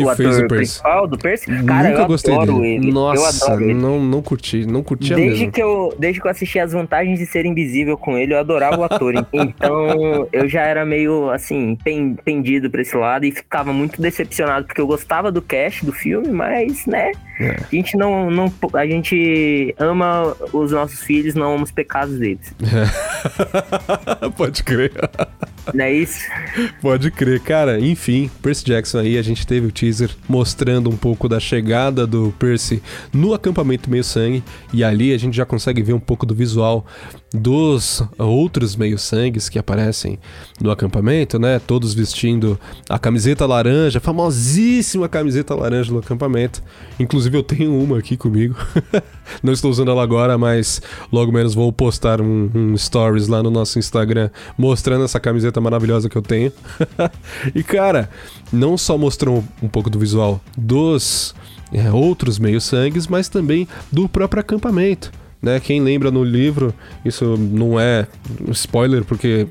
Que 0.00 0.04
o 0.04 0.14
fez 0.16 0.28
ator 0.36 0.44
o 0.44 0.48
Percy. 0.48 0.56
principal 0.72 1.06
do 1.06 1.18
Percy? 1.18 1.46
Cara, 1.64 1.88
nunca 1.90 2.02
eu 2.02 2.06
gostei 2.06 2.38
dele. 2.38 2.66
ele. 2.66 2.92
Nossa, 2.92 3.20
eu 3.44 3.48
adoro 3.50 3.64
ele. 3.64 3.74
não 3.74 4.00
não 4.02 4.22
curti, 4.22 4.66
não 4.66 4.82
curti 4.82 5.14
Desde 5.14 5.38
mesmo. 5.40 5.52
que, 5.52 5.62
eu, 5.62 5.94
desde 5.98 6.20
que 6.20 6.26
eu 6.26 6.30
assisti 6.30 6.58
as 6.58 6.72
vantagens 6.72 7.18
de 7.18 7.26
ser 7.26 7.44
invisível 7.46 7.96
com 7.96 8.16
ele, 8.16 8.34
eu 8.34 8.38
adorava 8.38 8.78
o 8.78 8.84
ator. 8.84 9.14
então, 9.32 10.28
eu 10.32 10.48
já 10.48 10.62
era 10.62 10.84
meio, 10.84 11.30
assim, 11.30 11.76
pen- 11.84 12.16
pendido 12.24 12.70
pra 12.70 12.82
esse 12.82 12.96
lado 12.96 13.24
e 13.24 13.32
ficava 13.32 13.72
muito 13.72 14.00
decepcionado, 14.00 14.66
porque 14.66 14.80
eu 14.80 14.86
gostava 14.86 15.30
do 15.32 15.40
cast 15.42 15.84
do 15.84 15.92
filme, 15.92 16.28
mas, 16.28 16.86
né, 16.86 17.12
É. 17.40 17.56
a 17.60 17.74
gente 17.74 17.96
não, 17.96 18.30
não... 18.30 18.52
A 18.74 18.86
gente 18.86 19.74
ama 19.78 20.36
os 20.52 20.72
nossos 20.72 21.02
filhos, 21.02 21.34
não 21.34 21.54
ama 21.54 21.64
os 21.64 21.70
pecados 21.70 22.18
deles. 22.18 22.54
Pode 24.36 24.62
crer. 24.62 24.92
Não 25.74 25.84
é 25.84 25.92
isso? 25.92 26.20
Pode 26.80 27.10
crer, 27.10 27.40
cara. 27.40 27.80
Enfim, 27.80 28.30
Percy 28.42 28.64
Jackson 28.64 28.98
aí, 28.98 29.18
a 29.18 29.22
gente 29.22 29.46
teve 29.46 29.66
o 29.66 29.72
teaser 29.86 30.10
mostrando 30.28 30.90
um 30.90 30.96
pouco 30.96 31.28
da 31.28 31.38
chegada 31.38 32.06
do 32.06 32.34
Percy 32.38 32.82
no 33.12 33.32
acampamento 33.32 33.88
meio 33.88 34.02
sangue 34.02 34.42
e 34.72 34.82
ali 34.82 35.12
a 35.12 35.18
gente 35.18 35.36
já 35.36 35.46
consegue 35.46 35.82
ver 35.82 35.92
um 35.92 36.00
pouco 36.00 36.26
do 36.26 36.34
visual 36.34 36.84
dos 37.32 38.02
outros 38.18 38.76
meio 38.76 38.98
sangues 38.98 39.48
que 39.48 39.58
aparecem 39.58 40.18
no 40.60 40.70
acampamento, 40.70 41.38
né? 41.38 41.58
Todos 41.58 41.92
vestindo 41.92 42.58
a 42.88 42.98
camiseta 42.98 43.44
laranja, 43.44 44.00
famosíssima 44.00 45.08
camiseta 45.08 45.54
laranja 45.54 45.92
do 45.92 45.98
acampamento. 45.98 46.62
Inclusive 46.98 47.36
eu 47.36 47.42
tenho 47.42 47.78
uma 47.78 47.98
aqui 47.98 48.16
comigo. 48.16 48.56
Não 49.42 49.52
estou 49.52 49.70
usando 49.70 49.90
ela 49.90 50.02
agora, 50.02 50.38
mas 50.38 50.80
logo 51.12 51.32
menos 51.32 51.54
vou 51.54 51.72
postar 51.72 52.20
um, 52.20 52.50
um 52.54 52.76
stories 52.76 53.28
lá 53.28 53.42
no 53.42 53.50
nosso 53.50 53.78
Instagram 53.78 54.30
mostrando 54.56 55.04
essa 55.04 55.20
camiseta 55.20 55.60
maravilhosa 55.60 56.08
que 56.08 56.16
eu 56.16 56.22
tenho. 56.22 56.52
e 57.54 57.62
cara, 57.62 58.08
não 58.52 58.78
só 58.78 58.96
mostrou 58.96 59.44
um 59.62 59.68
pouco 59.76 59.90
do 59.90 59.98
visual 59.98 60.40
dos 60.56 61.34
é, 61.70 61.92
outros 61.92 62.38
meio-sangues, 62.38 63.06
mas 63.06 63.28
também 63.28 63.68
do 63.92 64.08
próprio 64.08 64.40
acampamento. 64.40 65.12
Né? 65.42 65.60
Quem 65.60 65.82
lembra 65.82 66.10
no 66.10 66.24
livro, 66.24 66.72
isso 67.04 67.36
não 67.36 67.78
é 67.78 68.06
spoiler, 68.52 69.04
porque 69.04 69.46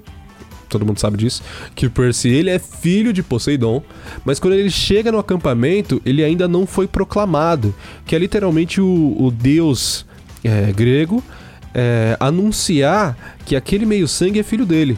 todo 0.68 0.84
mundo 0.84 1.00
sabe 1.00 1.16
disso, 1.16 1.44
que 1.76 1.88
Percy 1.88 2.30
ele 2.30 2.50
é 2.50 2.58
filho 2.58 3.14
de 3.14 3.22
Poseidon, 3.22 3.84
mas 4.26 4.40
quando 4.40 4.56
ele 4.56 4.72
chega 4.72 5.12
no 5.12 5.20
acampamento, 5.20 6.02
ele 6.04 6.24
ainda 6.24 6.48
não 6.48 6.66
foi 6.66 6.88
proclamado, 6.88 7.72
que 8.04 8.16
é 8.16 8.18
literalmente 8.18 8.82
o, 8.82 9.16
o 9.20 9.30
deus 9.30 10.08
é, 10.44 10.72
grego 10.72 11.24
é, 11.72 12.18
anunciar 12.20 13.38
que 13.46 13.56
aquele 13.56 13.86
meio-sangue 13.86 14.40
é 14.40 14.44
filho 14.44 14.66
dele. 14.66 14.98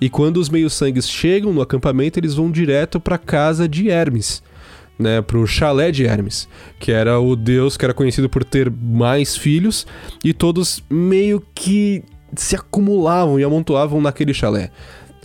E 0.00 0.10
quando 0.10 0.38
os 0.38 0.48
meio-sangues 0.48 1.08
chegam 1.08 1.52
no 1.52 1.62
acampamento, 1.62 2.18
eles 2.18 2.34
vão 2.34 2.50
direto 2.50 2.98
para 2.98 3.16
casa 3.16 3.68
de 3.68 3.88
Hermes. 3.88 4.42
Né, 4.96 5.20
pro 5.20 5.44
chalé 5.44 5.90
de 5.90 6.04
Hermes, 6.04 6.48
que 6.78 6.92
era 6.92 7.18
o 7.18 7.34
deus 7.34 7.76
que 7.76 7.84
era 7.84 7.92
conhecido 7.92 8.28
por 8.28 8.44
ter 8.44 8.70
mais 8.70 9.36
filhos, 9.36 9.84
e 10.22 10.32
todos 10.32 10.84
meio 10.88 11.42
que 11.52 12.04
se 12.36 12.54
acumulavam 12.54 13.38
e 13.38 13.42
amontoavam 13.42 14.00
naquele 14.00 14.32
chalé. 14.32 14.70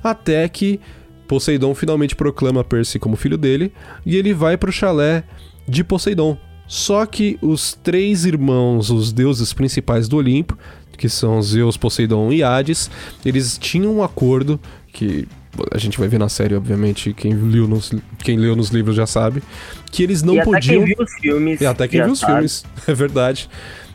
Até 0.04 0.48
que 0.50 0.80
Poseidon 1.28 1.76
finalmente 1.76 2.16
proclama 2.16 2.64
Percy 2.64 2.98
como 2.98 3.16
filho 3.16 3.38
dele 3.38 3.72
e 4.04 4.18
ele 4.18 4.34
vai 4.34 4.58
pro 4.58 4.72
chalé 4.72 5.24
de 5.68 5.84
Poseidon. 5.84 6.36
Só 6.68 7.06
que 7.06 7.38
os 7.42 7.74
três 7.74 8.26
irmãos, 8.26 8.90
os 8.90 9.12
deuses 9.12 9.54
principais 9.54 10.08
do 10.08 10.18
Olimpo, 10.18 10.58
que 10.98 11.08
são 11.08 11.42
Zeus, 11.42 11.78
Poseidon 11.78 12.32
e 12.32 12.44
Hades, 12.44 12.90
eles 13.26 13.58
tinham 13.58 13.96
um 13.98 14.04
acordo 14.04 14.60
que 14.92 15.28
a 15.72 15.78
gente 15.78 15.98
vai 15.98 16.08
ver 16.08 16.20
na 16.20 16.30
série, 16.30 16.56
obviamente, 16.56 17.14
quem 17.14 17.34
leu 17.34 17.68
nos, 17.68 17.92
quem 18.20 18.38
leu 18.38 18.56
nos 18.56 18.70
livros 18.70 18.96
já 18.96 19.06
sabe, 19.06 19.42
que 19.92 20.04
eles 20.04 20.22
não 20.22 20.36
e 20.36 20.40
até 20.40 20.52
podiam. 20.52 20.84
quem 20.84 20.96
viu 20.96 21.04
os 21.04 21.14
filmes. 21.14 21.62
E 21.62 21.66
até 21.66 21.88
quem 21.88 22.04
viu 22.04 22.14
os 22.14 22.20
sabe. 22.20 22.34
filmes, 22.34 22.66
é 22.88 22.94
verdade. 22.94 23.50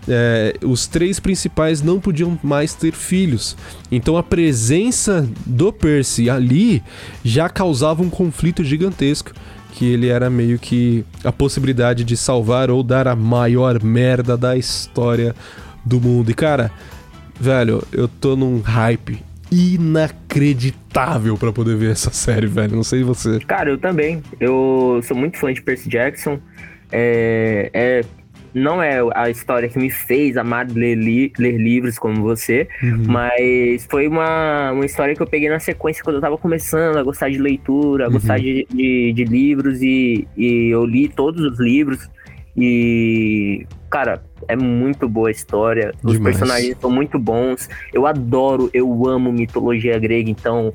É, 0.06 0.54
os 0.62 0.86
três 0.86 1.18
principais 1.18 1.80
não 1.80 1.98
podiam 1.98 2.38
mais 2.42 2.74
ter 2.74 2.92
filhos. 2.92 3.56
Então 3.90 4.16
a 4.16 4.22
presença 4.22 5.26
do 5.46 5.72
Percy 5.72 6.28
ali 6.28 6.82
já 7.24 7.48
causava 7.48 8.02
um 8.02 8.10
conflito 8.10 8.62
gigantesco. 8.62 9.32
Que 9.72 9.86
ele 9.86 10.06
era 10.06 10.30
meio 10.30 10.56
que 10.56 11.04
a 11.24 11.32
possibilidade 11.32 12.04
de 12.04 12.16
salvar 12.16 12.70
ou 12.70 12.80
dar 12.80 13.08
a 13.08 13.16
maior 13.16 13.82
merda 13.82 14.36
da 14.36 14.56
história 14.56 15.34
do 15.84 16.00
mundo. 16.00 16.30
E 16.30 16.34
cara, 16.34 16.70
velho, 17.40 17.82
eu 17.90 18.06
tô 18.06 18.36
num 18.36 18.60
hype 18.60 19.20
inacreditável 19.54 21.36
pra 21.36 21.52
poder 21.52 21.76
ver 21.76 21.92
essa 21.92 22.10
série, 22.10 22.46
velho. 22.46 22.76
Não 22.76 22.82
sei 22.82 23.02
você. 23.02 23.38
Cara, 23.40 23.70
eu 23.70 23.78
também. 23.78 24.22
Eu 24.40 25.00
sou 25.04 25.16
muito 25.16 25.38
fã 25.38 25.52
de 25.52 25.62
Percy 25.62 25.88
Jackson. 25.88 26.38
É, 26.90 27.70
é 27.72 28.04
não 28.54 28.80
é 28.80 29.00
a 29.14 29.28
história 29.28 29.68
que 29.68 29.76
me 29.78 29.90
fez 29.90 30.36
amar 30.36 30.70
ler, 30.70 30.94
li, 30.94 31.32
ler 31.36 31.58
livros 31.58 31.98
como 31.98 32.22
você, 32.22 32.68
uhum. 32.80 33.02
mas 33.08 33.84
foi 33.90 34.06
uma, 34.06 34.70
uma 34.70 34.86
história 34.86 35.14
que 35.14 35.20
eu 35.20 35.26
peguei 35.26 35.48
na 35.48 35.58
sequência 35.58 36.04
quando 36.04 36.16
eu 36.16 36.22
tava 36.22 36.38
começando 36.38 36.96
a 36.96 37.02
gostar 37.02 37.28
de 37.30 37.38
leitura, 37.38 38.04
a 38.04 38.06
uhum. 38.06 38.12
gostar 38.12 38.38
de, 38.38 38.64
de, 38.72 39.12
de, 39.12 39.24
livros 39.24 39.82
e, 39.82 40.28
e 40.36 40.68
eu 40.72 40.84
li 40.84 41.08
todos 41.08 41.44
os 41.44 41.58
livros 41.58 42.08
e, 42.56 43.66
cara, 43.90 44.22
é 44.46 44.56
muito 44.56 45.08
boa 45.08 45.28
a 45.28 45.30
história. 45.32 45.92
Os 46.02 46.12
Demais. 46.12 46.36
personagens 46.36 46.76
são 46.80 46.90
muito 46.90 47.18
bons. 47.18 47.68
Eu 47.92 48.06
adoro, 48.06 48.70
eu 48.72 49.08
amo 49.08 49.32
mitologia 49.32 49.98
grega, 49.98 50.30
então. 50.30 50.72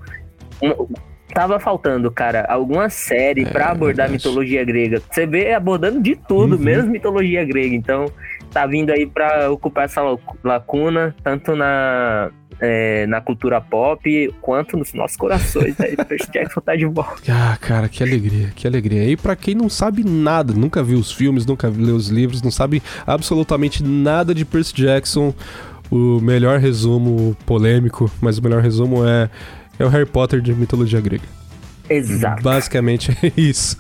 Tava 1.34 1.60
faltando, 1.60 2.10
cara, 2.12 2.46
alguma 2.50 2.90
série 2.90 3.44
é, 3.44 3.46
para 3.46 3.70
abordar 3.70 4.10
mitologia 4.10 4.64
grega. 4.64 5.02
Você 5.10 5.26
vê 5.26 5.54
abordando 5.54 6.02
de 6.02 6.16
tudo, 6.16 6.56
uhum. 6.56 6.62
menos 6.62 6.86
mitologia 6.86 7.46
grega. 7.46 7.76
Então, 7.76 8.12
tá 8.52 8.66
vindo 8.66 8.92
aí 8.92 9.06
para 9.06 9.52
ocupar 9.52 9.86
essa 9.86 10.02
lacuna, 10.44 11.16
tanto 11.24 11.56
na 11.56 12.32
é, 12.60 13.08
na 13.08 13.22
cultura 13.22 13.62
pop 13.62 14.34
quanto 14.42 14.76
nos 14.76 14.94
nossos 14.94 15.18
corações. 15.18 15.78
Né? 15.78 15.96
Percy 16.08 16.32
Jackson 16.32 16.62
tá 16.62 16.76
de 16.76 16.86
volta. 16.86 17.22
Ah, 17.30 17.58
cara, 17.60 17.88
que 17.88 18.04
alegria, 18.04 18.52
que 18.56 18.68
alegria. 18.68 19.06
E 19.06 19.16
para 19.16 19.36
quem 19.36 19.56
não 19.56 19.70
sabe 19.70 20.04
nada, 20.04 20.54
nunca 20.54 20.84
viu 20.84 21.00
os 21.00 21.12
filmes, 21.12 21.46
nunca 21.46 21.70
leu 21.70 21.96
os 21.96 22.10
livros, 22.10 22.42
não 22.42 22.52
sabe 22.52 22.84
absolutamente 23.08 23.84
nada 23.84 24.34
de 24.34 24.44
Percy 24.44 24.74
Jackson, 24.76 25.34
o 25.90 26.20
melhor 26.20 26.60
resumo 26.60 27.36
polêmico, 27.46 28.12
mas 28.22 28.38
o 28.38 28.44
melhor 28.44 28.62
resumo 28.62 29.08
é, 29.08 29.30
é 29.80 29.86
o 29.86 29.90
Harry 29.90 30.06
Potter 30.06 30.42
de 30.42 30.54
mitologia 30.54 31.00
grega. 31.00 31.40
Exato. 31.90 32.44
Basicamente 32.44 33.18
é 33.24 33.32
isso. 33.36 33.78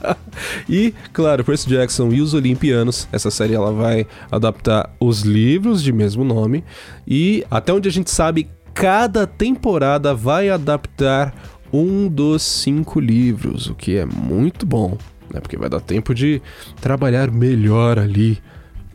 e, 0.68 0.92
claro, 1.12 1.42
Percy 1.42 1.68
Jackson 1.68 2.12
e 2.12 2.20
os 2.20 2.34
Olimpianos, 2.34 3.08
essa 3.10 3.30
série 3.30 3.54
ela 3.54 3.72
vai 3.72 4.06
adaptar 4.30 4.90
os 5.00 5.22
livros 5.22 5.82
de 5.82 5.92
mesmo 5.92 6.24
nome 6.24 6.62
e 7.06 7.44
até 7.50 7.72
onde 7.72 7.88
a 7.88 7.92
gente 7.92 8.10
sabe, 8.10 8.50
cada 8.74 9.26
temporada 9.26 10.14
vai 10.14 10.50
adaptar 10.50 11.34
um 11.72 12.08
dos 12.08 12.42
cinco 12.42 13.00
livros, 13.00 13.68
o 13.68 13.74
que 13.74 13.96
é 13.96 14.04
muito 14.04 14.66
bom, 14.66 14.98
né? 15.32 15.40
Porque 15.40 15.56
vai 15.56 15.68
dar 15.68 15.80
tempo 15.80 16.14
de 16.14 16.42
trabalhar 16.80 17.30
melhor 17.30 17.98
ali 17.98 18.38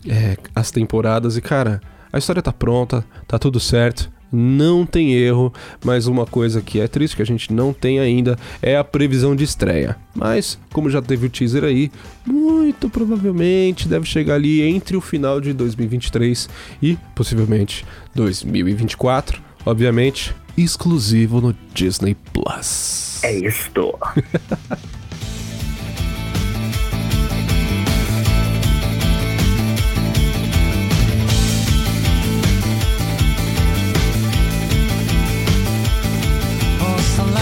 é, 0.07 0.37
as 0.55 0.69
temporadas 0.69 1.37
e, 1.37 1.41
cara, 1.41 1.81
a 2.11 2.17
história 2.17 2.41
tá 2.41 2.51
pronta, 2.51 3.03
tá 3.27 3.39
tudo 3.39 3.59
certo 3.59 4.12
não 4.33 4.85
tem 4.85 5.13
erro, 5.13 5.53
mas 5.85 6.07
uma 6.07 6.25
coisa 6.25 6.61
que 6.61 6.79
é 6.79 6.87
triste 6.87 7.15
que 7.15 7.21
a 7.21 7.25
gente 7.25 7.53
não 7.53 7.71
tem 7.71 7.99
ainda 7.99 8.37
é 8.61 8.75
a 8.75 8.83
previsão 8.83 9.35
de 9.35 9.43
estreia. 9.43 9.95
Mas, 10.15 10.57
como 10.71 10.89
já 10.89 11.01
teve 11.01 11.27
o 11.27 11.29
teaser 11.29 11.63
aí, 11.63 11.91
muito 12.25 12.89
provavelmente 12.89 13.87
deve 13.87 14.05
chegar 14.07 14.35
ali 14.35 14.61
entre 14.61 14.97
o 14.97 15.01
final 15.01 15.39
de 15.39 15.53
2023 15.53 16.49
e 16.81 16.97
possivelmente 17.13 17.85
2024, 18.15 19.41
obviamente, 19.65 20.35
exclusivo 20.57 21.39
no 21.39 21.55
Disney 21.73 22.15
Plus. 22.33 23.21
É 23.23 23.33
isso. 23.33 23.71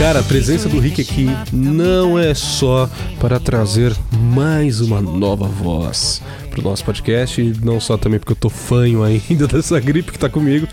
Cara, 0.02 0.22
a 0.22 0.24
presença 0.24 0.68
do 0.68 0.80
Rick 0.80 1.00
aqui 1.00 1.28
não 1.54 2.18
é 2.18 2.34
só 2.34 2.90
para 3.20 3.40
trazer 3.40 3.96
mais 4.12 4.82
uma 4.82 5.00
nova 5.00 5.46
voz 5.46 6.24
pro 6.52 6.62
nosso 6.62 6.84
podcast, 6.84 7.54
não 7.64 7.80
só 7.80 7.98
também 7.98 8.20
porque 8.20 8.34
eu 8.34 8.38
tô 8.38 8.50
fanho 8.50 9.02
ainda 9.02 9.48
dessa 9.50 9.80
gripe 9.80 10.12
que 10.12 10.20
tá 10.20 10.30
comigo, 10.30 10.68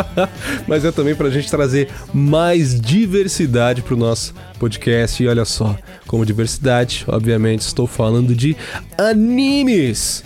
mas 0.68 0.84
é 0.84 0.92
também 0.92 1.14
pra 1.14 1.30
gente 1.30 1.50
trazer 1.50 1.88
mais 2.12 2.78
diversidade 2.78 3.82
pro 3.82 3.96
nosso 3.96 4.34
podcast. 4.58 5.22
E 5.22 5.26
olha 5.26 5.44
só, 5.44 5.76
como 6.06 6.24
diversidade, 6.24 7.04
obviamente 7.08 7.62
estou 7.62 7.86
falando 7.86 8.34
de 8.34 8.56
animes. 8.98 10.22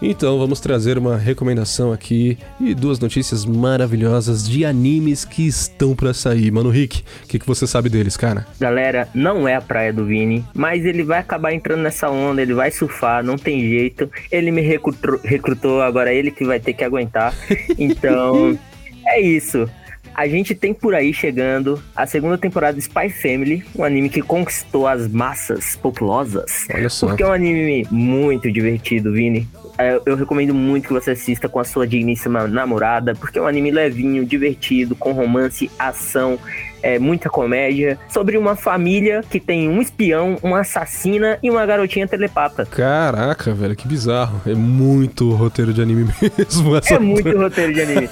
Então 0.00 0.38
vamos 0.38 0.60
trazer 0.60 0.98
uma 0.98 1.16
recomendação 1.16 1.92
aqui 1.92 2.36
e 2.60 2.74
duas 2.74 2.98
notícias 2.98 3.44
maravilhosas 3.44 4.46
de 4.46 4.64
animes 4.64 5.24
que 5.24 5.46
estão 5.46 5.94
para 5.96 6.12
sair. 6.12 6.50
Mano 6.50 6.70
Rick, 6.70 7.02
o 7.24 7.28
que, 7.28 7.38
que 7.38 7.46
você 7.46 7.66
sabe 7.66 7.88
deles, 7.88 8.16
cara? 8.16 8.46
Galera, 8.60 9.08
não 9.14 9.48
é 9.48 9.54
a 9.54 9.60
praia 9.60 9.92
do 9.92 10.04
Vini, 10.04 10.44
mas 10.54 10.75
ele 10.84 11.02
vai 11.02 11.18
acabar 11.18 11.52
entrando 11.52 11.82
nessa 11.82 12.10
onda, 12.10 12.42
ele 12.42 12.54
vai 12.54 12.70
surfar, 12.70 13.22
não 13.24 13.36
tem 13.36 13.60
jeito. 13.60 14.10
Ele 14.30 14.50
me 14.50 14.60
recrutou, 14.60 15.18
recrutou 15.22 15.82
agora 15.82 16.12
ele 16.12 16.30
que 16.30 16.44
vai 16.44 16.60
ter 16.60 16.72
que 16.72 16.84
aguentar. 16.84 17.34
Então, 17.78 18.58
é 19.06 19.20
isso. 19.20 19.68
A 20.14 20.26
gente 20.26 20.54
tem 20.54 20.72
por 20.72 20.94
aí 20.94 21.12
chegando 21.12 21.82
a 21.94 22.06
segunda 22.06 22.38
temporada 22.38 22.72
de 22.72 22.80
Spy 22.80 23.10
Family, 23.10 23.62
um 23.76 23.84
anime 23.84 24.08
que 24.08 24.22
conquistou 24.22 24.88
as 24.88 25.06
massas 25.06 25.76
populosas. 25.76 26.66
Olha 26.72 26.88
só. 26.88 27.08
Porque 27.08 27.22
é 27.22 27.26
um 27.26 27.32
anime 27.32 27.86
muito 27.90 28.50
divertido, 28.50 29.12
Vini. 29.12 29.46
É, 29.78 30.00
eu 30.06 30.16
recomendo 30.16 30.54
muito 30.54 30.88
que 30.88 30.94
você 30.94 31.10
assista 31.10 31.50
com 31.50 31.60
a 31.60 31.64
sua 31.64 31.86
digníssima 31.86 32.48
namorada, 32.48 33.14
porque 33.14 33.38
é 33.38 33.42
um 33.42 33.46
anime 33.46 33.70
levinho, 33.70 34.24
divertido, 34.24 34.96
com 34.96 35.12
romance, 35.12 35.70
ação 35.78 36.38
é, 36.86 37.00
muita 37.00 37.28
comédia, 37.28 37.98
sobre 38.08 38.38
uma 38.38 38.54
família 38.54 39.24
que 39.28 39.40
tem 39.40 39.68
um 39.68 39.82
espião, 39.82 40.38
uma 40.40 40.60
assassina 40.60 41.36
e 41.42 41.50
uma 41.50 41.66
garotinha 41.66 42.06
telepata. 42.06 42.64
Caraca, 42.64 43.52
velho, 43.52 43.74
que 43.74 43.88
bizarro. 43.88 44.40
É 44.46 44.54
muito 44.54 45.32
roteiro 45.32 45.74
de 45.74 45.82
anime 45.82 46.04
mesmo. 46.38 46.76
Essa 46.76 46.94
é 46.94 46.98
muito 47.00 47.36
roteiro 47.36 47.74
de 47.74 47.80
anime. 47.80 48.08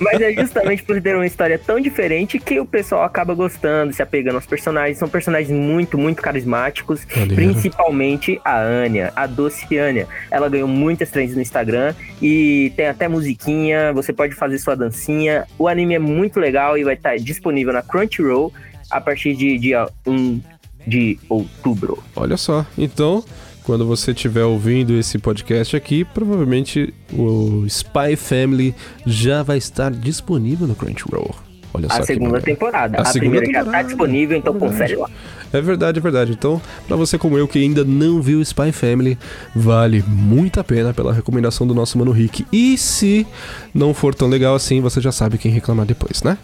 Mas 0.00 0.20
é 0.20 0.32
justamente 0.32 0.82
por 0.82 1.00
ter 1.00 1.14
uma 1.14 1.24
história 1.24 1.56
tão 1.56 1.78
diferente 1.78 2.40
que 2.40 2.58
o 2.58 2.66
pessoal 2.66 3.04
acaba 3.04 3.32
gostando, 3.32 3.92
se 3.92 4.02
apegando 4.02 4.34
aos 4.34 4.46
personagens. 4.46 4.98
São 4.98 5.08
personagens 5.08 5.56
muito, 5.56 5.96
muito 5.96 6.20
carismáticos. 6.20 7.04
Principalmente 7.32 8.40
a 8.44 8.58
Anya, 8.58 9.12
a 9.14 9.28
doce 9.28 9.78
Anya. 9.78 10.08
Ela 10.32 10.48
ganhou 10.48 10.66
muitas 10.66 11.10
trends 11.10 11.36
no 11.36 11.42
Instagram 11.42 11.94
e 12.20 12.72
tem 12.76 12.88
até 12.88 13.06
musiquinha. 13.06 13.92
Você 13.92 14.12
pode 14.12 14.34
fazer 14.34 14.58
sua 14.58 14.74
dancinha. 14.74 15.46
O 15.56 15.68
anime 15.68 15.94
é 15.94 16.00
muito 16.00 16.40
legal 16.40 16.76
e 16.76 16.82
vai 16.82 16.94
estar 16.94 17.16
disponível 17.18 17.72
na 17.72 17.82
Crunchyroll 17.82 18.15
Crunchyroll 18.16 18.52
a 18.90 19.00
partir 19.00 19.36
de 19.36 19.58
dia 19.58 19.88
1 20.06 20.40
de 20.86 21.18
outubro. 21.28 22.02
Olha 22.14 22.36
só, 22.36 22.64
então 22.78 23.22
quando 23.64 23.84
você 23.84 24.12
estiver 24.12 24.44
ouvindo 24.44 24.92
esse 24.94 25.18
podcast 25.18 25.76
aqui, 25.76 26.04
provavelmente 26.04 26.94
o 27.12 27.66
Spy 27.66 28.14
Family 28.16 28.72
já 29.04 29.42
vai 29.42 29.58
estar 29.58 29.90
disponível 29.90 30.68
no 30.68 30.76
Crunchyroll. 30.76 31.45
Olha 31.76 31.88
a 31.90 32.02
segunda 32.02 32.40
temporada. 32.40 32.98
A, 32.98 33.02
a 33.02 33.04
segunda 33.04 33.30
primeira 33.30 33.46
temporada. 33.46 33.70
já 33.70 33.78
está 33.78 33.88
disponível, 33.88 34.38
então 34.38 34.54
confere 34.58 34.96
lá. 34.96 35.10
É 35.52 35.60
verdade, 35.60 35.98
é 35.98 36.02
verdade. 36.02 36.32
Então, 36.32 36.60
para 36.88 36.96
você 36.96 37.18
como 37.18 37.36
eu 37.36 37.46
que 37.46 37.58
ainda 37.58 37.84
não 37.84 38.20
viu 38.22 38.40
Spy 38.40 38.72
Family, 38.72 39.18
vale 39.54 40.02
muito 40.06 40.58
a 40.58 40.64
pena 40.64 40.94
pela 40.94 41.12
recomendação 41.12 41.66
do 41.66 41.74
nosso 41.74 41.98
mano 41.98 42.12
Rick. 42.12 42.46
E 42.50 42.78
se 42.78 43.26
não 43.74 43.92
for 43.92 44.14
tão 44.14 44.28
legal 44.28 44.54
assim, 44.54 44.80
você 44.80 45.00
já 45.00 45.12
sabe 45.12 45.36
quem 45.38 45.50
reclamar 45.50 45.84
depois, 45.84 46.22
né? 46.22 46.38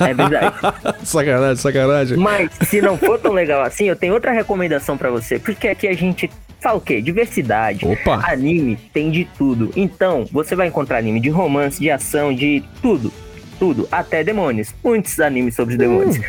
É 0.00 0.14
verdade. 0.14 0.54
sacanagem, 1.04 1.56
sacanagem. 1.56 2.16
Mas 2.16 2.50
se 2.68 2.80
não 2.80 2.96
for 2.96 3.18
tão 3.18 3.32
legal 3.32 3.62
assim, 3.62 3.84
eu 3.84 3.96
tenho 3.96 4.14
outra 4.14 4.32
recomendação 4.32 4.96
para 4.96 5.10
você, 5.10 5.38
porque 5.38 5.68
aqui 5.68 5.88
a 5.88 5.94
gente 5.94 6.30
fala 6.60 6.78
o 6.78 6.80
quê? 6.80 7.02
Diversidade. 7.02 7.84
Opa. 7.84 8.20
Anime 8.24 8.76
tem 8.92 9.10
de 9.10 9.24
tudo. 9.36 9.70
Então, 9.76 10.24
você 10.30 10.54
vai 10.54 10.68
encontrar 10.68 10.98
anime 10.98 11.20
de 11.20 11.28
romance, 11.28 11.80
de 11.80 11.90
ação, 11.90 12.32
de 12.32 12.62
tudo 12.80 13.12
tudo, 13.58 13.88
até 13.90 14.22
demônios. 14.22 14.74
Muitos 14.82 15.18
animes 15.20 15.54
sobre 15.54 15.76
demônios. 15.76 16.16
Uh, 16.16 16.22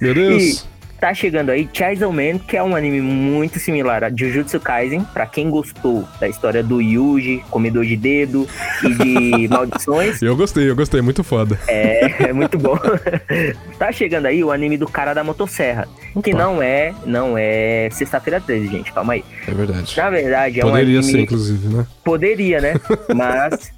meu 0.00 0.14
Deus. 0.14 0.42
e 0.66 0.70
tá 1.00 1.14
chegando 1.14 1.48
aí 1.48 1.68
Chainsaw 1.72 2.12
Man, 2.12 2.38
que 2.38 2.56
é 2.56 2.62
um 2.62 2.76
anime 2.76 3.00
muito 3.00 3.58
similar 3.58 4.04
a 4.04 4.10
Jujutsu 4.10 4.60
Kaisen, 4.60 5.02
para 5.02 5.24
quem 5.24 5.48
gostou 5.48 6.06
da 6.20 6.28
história 6.28 6.62
do 6.62 6.80
Yuji, 6.80 7.42
comedor 7.50 7.86
de 7.86 7.96
dedo 7.96 8.46
e 8.84 8.94
de 8.94 9.48
maldições. 9.48 10.20
Eu 10.20 10.36
gostei, 10.36 10.68
eu 10.68 10.76
gostei, 10.76 11.00
muito 11.00 11.24
foda. 11.24 11.58
É, 11.66 12.28
é 12.28 12.32
muito 12.32 12.58
bom. 12.58 12.78
tá 13.78 13.90
chegando 13.90 14.26
aí 14.26 14.44
o 14.44 14.52
anime 14.52 14.76
do 14.76 14.86
cara 14.86 15.14
da 15.14 15.24
motosserra, 15.24 15.88
Opa. 16.14 16.22
que 16.22 16.34
não 16.34 16.62
é, 16.62 16.92
não 17.06 17.34
é 17.36 17.88
sexta-feira 17.90 18.40
13, 18.40 18.68
gente, 18.68 18.92
calma 18.92 19.14
aí. 19.14 19.24
É 19.48 19.52
verdade. 19.52 19.96
Na 19.96 20.10
verdade, 20.10 20.60
é 20.60 20.62
Poderia 20.62 20.96
um 20.96 20.98
anime... 20.98 21.12
ser, 21.12 21.20
inclusive, 21.20 21.68
né? 21.68 21.86
Poderia, 22.04 22.60
né? 22.60 22.74
Mas 23.14 23.72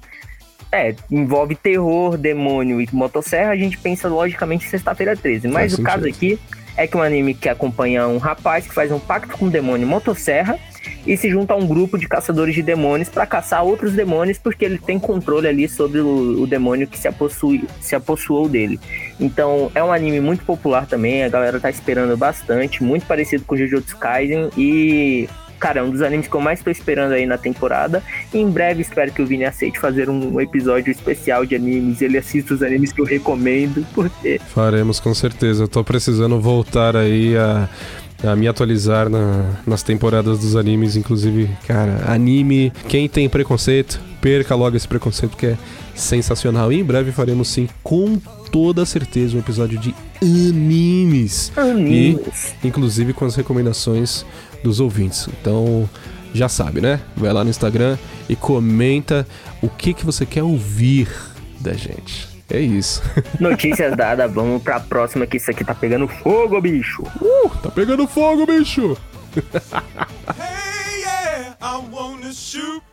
é, 0.73 0.95
envolve 1.11 1.55
terror, 1.55 2.17
demônio 2.17 2.81
e 2.81 2.89
motosserra, 2.91 3.51
a 3.51 3.55
gente 3.55 3.77
pensa 3.77 4.09
logicamente 4.09 4.67
sexta-feira 4.67 5.15
13. 5.15 5.47
Mas 5.47 5.53
Faz 5.53 5.73
o 5.73 5.75
sentido. 5.75 5.85
caso 5.85 6.07
aqui 6.07 6.39
é 6.75 6.87
que 6.87 6.97
um 6.97 7.01
anime 7.03 7.35
que 7.35 7.47
acompanha 7.47 8.07
um 8.07 8.17
rapaz 8.17 8.65
que 8.65 8.73
faz 8.73 8.91
um 8.91 8.99
pacto 8.99 9.37
com 9.37 9.45
o 9.45 9.49
demônio 9.51 9.87
motosserra 9.87 10.57
e 11.05 11.15
se 11.15 11.29
junta 11.29 11.53
a 11.53 11.55
um 11.55 11.67
grupo 11.67 11.97
de 11.97 12.07
caçadores 12.07 12.55
de 12.55 12.63
demônios 12.63 13.07
para 13.07 13.27
caçar 13.27 13.63
outros 13.63 13.93
demônios, 13.93 14.39
porque 14.39 14.65
ele 14.65 14.79
tem 14.79 14.97
controle 14.97 15.47
ali 15.47 15.69
sobre 15.69 15.99
o, 15.99 16.41
o 16.41 16.47
demônio 16.47 16.87
que 16.87 16.97
se, 16.97 17.07
apossui, 17.07 17.65
se 17.79 17.95
apossuou 17.95 18.49
dele. 18.49 18.79
Então 19.19 19.71
é 19.75 19.83
um 19.83 19.93
anime 19.93 20.19
muito 20.19 20.43
popular 20.43 20.87
também, 20.87 21.23
a 21.23 21.29
galera 21.29 21.59
tá 21.59 21.69
esperando 21.69 22.17
bastante, 22.17 22.83
muito 22.83 23.05
parecido 23.05 23.43
com 23.45 23.55
Jujutsu 23.55 23.95
Kaisen 23.97 24.49
e 24.57 25.29
cara, 25.63 25.79
é 25.79 25.83
um 25.83 25.89
dos 25.89 26.01
animes 26.01 26.27
que 26.27 26.35
eu 26.35 26.41
mais 26.41 26.61
tô 26.61 26.69
esperando 26.69 27.13
aí 27.13 27.25
na 27.25 27.37
temporada. 27.37 28.03
E 28.33 28.37
em 28.37 28.49
breve 28.49 28.81
espero 28.81 29.13
que 29.13 29.21
o 29.21 29.25
Vini 29.25 29.45
aceite 29.45 29.79
fazer 29.79 30.09
um 30.09 30.41
episódio 30.41 30.91
especial 30.91 31.45
de 31.45 31.55
animes. 31.55 32.01
Ele 32.01 32.17
assista 32.17 32.53
os 32.53 32.61
animes 32.61 32.91
que 32.91 32.99
eu 32.99 33.05
recomendo, 33.05 33.85
porque. 33.95 34.41
Faremos 34.53 34.99
com 34.99 35.13
certeza. 35.13 35.63
Eu 35.63 35.67
tô 35.69 35.81
precisando 35.81 36.37
voltar 36.41 36.97
aí 36.97 37.37
a. 37.37 37.69
A 38.25 38.37
me 38.37 38.47
atualizar 38.47 39.09
na, 39.09 39.43
nas 39.67 39.83
temporadas 39.83 40.39
dos 40.39 40.55
animes, 40.55 40.95
inclusive, 40.95 41.49
cara, 41.67 42.05
anime, 42.07 42.71
quem 42.87 43.09
tem 43.09 43.27
preconceito, 43.27 43.99
perca 44.21 44.55
logo 44.55 44.77
esse 44.77 44.87
preconceito 44.87 45.35
que 45.35 45.47
é 45.47 45.57
sensacional. 45.93 46.71
E 46.71 46.79
em 46.79 46.85
breve 46.85 47.11
faremos 47.11 47.49
sim, 47.49 47.67
com 47.83 48.17
toda 48.49 48.85
certeza, 48.85 49.35
um 49.35 49.41
episódio 49.41 49.77
de 49.77 49.93
animes. 50.21 51.51
Animes. 51.57 52.55
E, 52.63 52.67
inclusive 52.69 53.11
com 53.11 53.25
as 53.25 53.35
recomendações 53.35 54.25
dos 54.63 54.79
ouvintes. 54.79 55.27
Então, 55.27 55.89
já 56.33 56.49
sabe, 56.49 56.81
né? 56.81 56.99
Vai 57.15 57.31
lá 57.31 57.43
no 57.43 57.49
Instagram 57.49 57.97
e 58.27 58.35
comenta 58.35 59.27
o 59.61 59.69
que, 59.69 59.93
que 59.93 60.05
você 60.05 60.25
quer 60.25 60.43
ouvir 60.43 61.07
da 61.59 61.73
gente. 61.73 62.27
É 62.49 62.59
isso. 62.59 63.01
Notícias 63.39 63.95
dadas, 63.95 64.31
vamos 64.31 64.61
pra 64.61 64.79
próxima 64.79 65.25
que 65.25 65.37
isso 65.37 65.49
aqui 65.49 65.63
tá 65.63 65.73
pegando 65.73 66.07
fogo, 66.07 66.59
bicho. 66.61 67.03
Uh, 67.21 67.49
tá 67.61 67.69
pegando 67.71 68.07
fogo, 68.07 68.45
bicho. 68.45 68.97
hey, 70.37 71.01
yeah, 71.01 71.55
I 71.61 71.81
wanna 71.91 72.31
shoot. 72.31 72.92